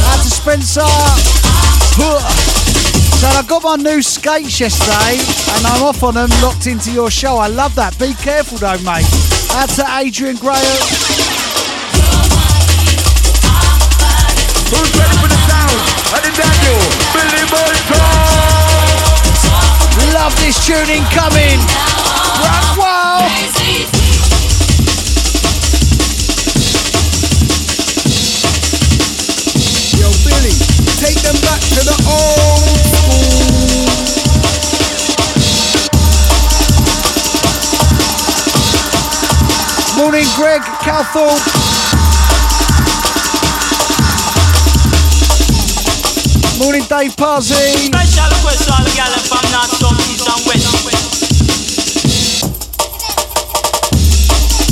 [0.09, 0.81] Out to Spencer.
[3.19, 5.17] So I got my new skates yesterday,
[5.55, 7.37] and I'm off on them, locked into your show.
[7.37, 7.97] I love that.
[7.99, 9.07] Be careful though, mate.
[9.53, 10.59] Out to Adrian Graham.
[14.73, 15.77] Who's ready for the sound?
[16.13, 16.81] I did Daniel,
[17.13, 17.43] Billy
[20.13, 21.59] Love this tune incoming.
[22.41, 22.77] Rock
[40.53, 41.41] Greg Calthorpe.
[46.59, 47.89] Morning, Dave Parsley.
[47.89, 48.91] Special request all the
[49.25, 50.69] from north, south, east and west.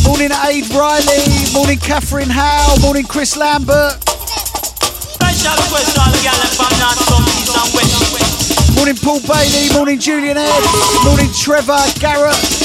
[0.06, 1.50] Morning, Aid Riley.
[1.52, 2.76] Morning, Catherine Howe.
[2.80, 3.98] Morning, Chris Lambert.
[4.04, 6.20] Special request all the
[6.62, 8.76] from north, south, east and west.
[8.76, 9.74] Morning, Paul Bailey.
[9.74, 10.62] Morning, Julian Ed.
[11.06, 12.61] Morning, Trevor Garrett.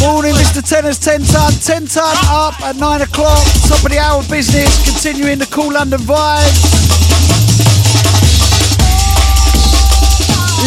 [0.00, 0.64] Morning, Mr.
[0.64, 1.52] Tenors 10 ton.
[1.52, 3.44] 10 ton up at 9 o'clock.
[3.68, 4.82] Top of the hour business.
[4.84, 6.56] Continuing the cool London vibe.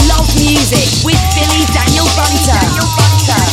[0.10, 2.62] Love music with Billy Daniel Bunter.
[2.78, 3.53] Morning,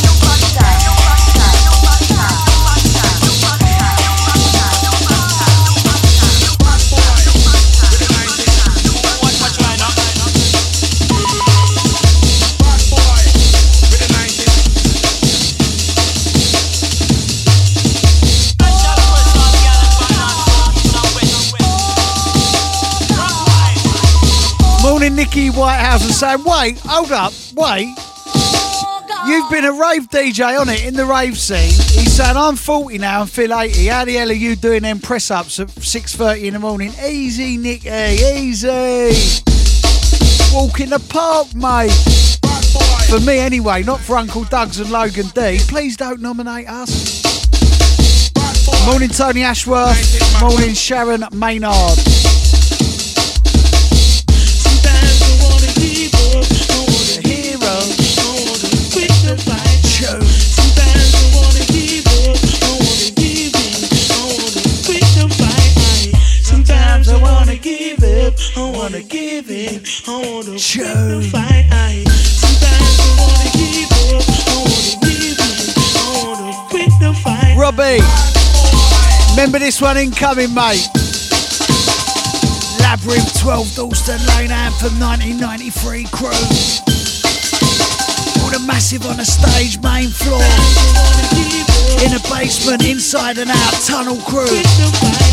[25.33, 27.87] Nikki Whitehouse, and saying, wait, hold up, wait.
[29.25, 31.69] You've been a rave DJ on it in the rave scene.
[31.69, 33.85] He's saying, I'm 40 now and feel 80.
[33.85, 36.91] How the hell are you doing them press ups at 6.30 in the morning?
[37.01, 38.67] Easy, Nicky, eh, easy.
[40.53, 41.93] Walk in the park, mate.
[43.07, 45.59] For me, anyway, not for Uncle Dugs and Logan D.
[45.69, 47.23] Please don't nominate us.
[48.85, 50.41] Morning, Tony Ashworth.
[50.41, 52.20] Morning, Sharon Maynard.
[77.13, 77.55] Fight.
[77.57, 77.99] Robbie,
[79.31, 80.87] remember this one incoming, mate.
[82.79, 86.27] Labyrinth 12 Dalston Lane Anthem 1993 crew.
[88.43, 90.41] All the massive on the stage, main floor.
[92.05, 95.30] In a basement, inside and out, tunnel crew.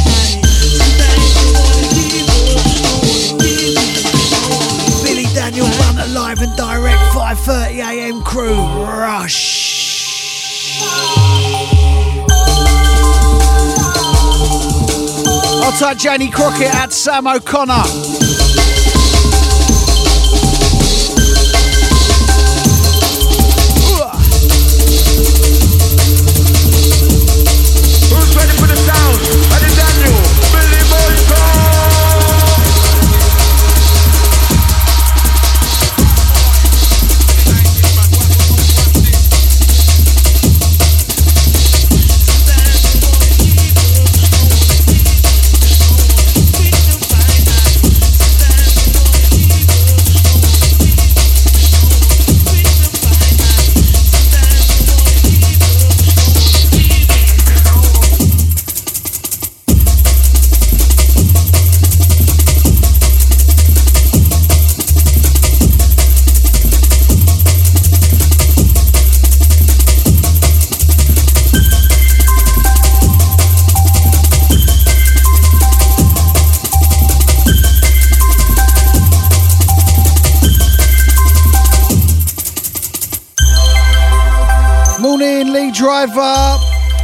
[6.39, 8.23] Live and direct 5:30 a.m.
[8.23, 8.55] crew.
[8.85, 9.59] Rush.
[15.63, 18.18] I'll take Janie Crockett at Sam O'Connor.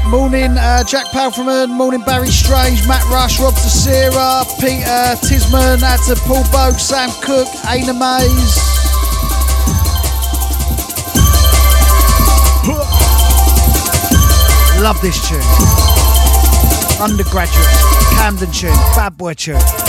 [0.09, 1.70] Morning, uh, Jack Palfreman.
[1.70, 7.48] Morning, Barry Strange, Matt Rush, Rob Tessera, Peter Tisman, out to Paul Bogue, Sam Cook,
[7.68, 8.59] Aina Mays.
[14.82, 15.40] Love this tune.
[17.02, 17.66] Undergraduate,
[18.16, 19.84] Camden tune, Bad Boy tune.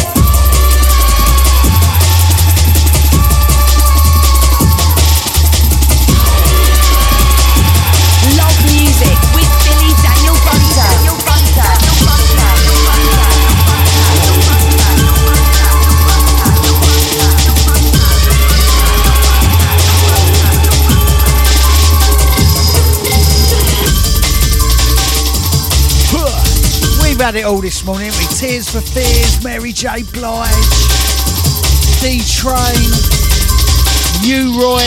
[27.25, 28.11] Had it all this morning.
[28.19, 30.03] We Tears for Fears, Mary J.
[30.13, 30.53] Blige,
[31.97, 32.85] D Train,
[34.21, 34.85] U-Roy,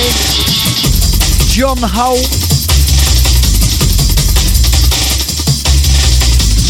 [1.51, 2.23] John Holt,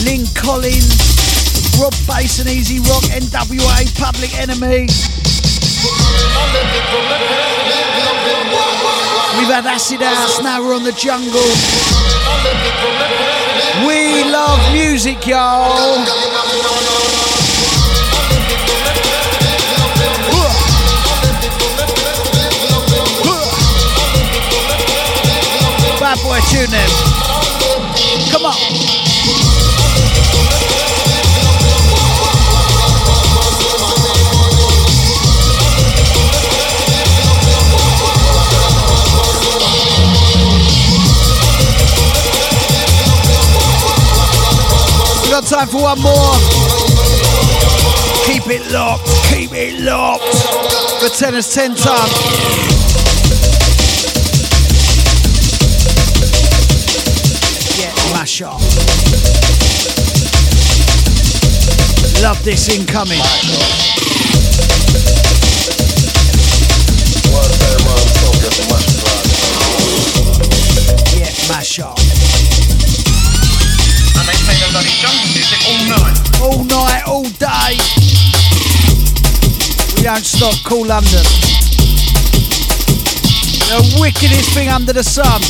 [0.08, 0.88] Lyn Collins,
[1.76, 4.88] Rob Base and E-Z Rock, NWA, Public Enemy.
[9.36, 11.44] We've had Acid House, now we're on the jungle.
[13.86, 16.05] We love music, y'all.
[26.00, 26.90] Bad boy, tune them.
[28.30, 28.77] Come on.
[45.59, 46.35] Time for one more.
[48.26, 50.22] Keep it locked, keep it locked.
[51.01, 52.09] The tennis 10 ton.
[57.76, 58.60] Yeah, mash up.
[62.22, 64.07] Love this incoming.
[74.89, 76.40] All night.
[76.40, 77.77] all night, all day.
[79.94, 80.55] We don't stop.
[80.65, 81.23] Cool London.
[83.69, 85.43] The wickedest thing under the sun.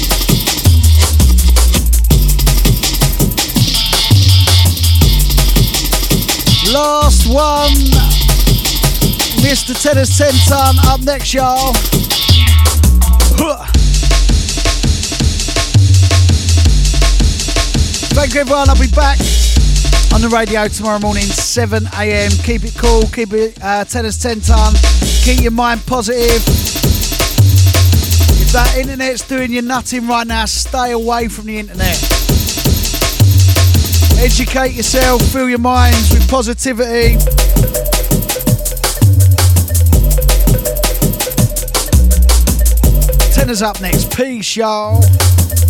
[6.73, 7.73] Last one.
[9.40, 9.81] Mr.
[9.81, 11.73] Tennis 10 ton up next, y'all.
[18.18, 19.16] Thanks everyone, I'll be back
[20.12, 22.44] on the radio tomorrow morning, 7am.
[22.44, 24.40] Keep it cool, keep it uh, 10 as 10
[25.22, 26.42] keep your mind positive.
[28.42, 31.94] If that internet's doing you nothing right now, stay away from the internet.
[34.18, 37.16] Educate yourself, fill your minds with positivity.
[43.32, 44.12] Tenors up next.
[44.16, 45.04] Peace, y'all.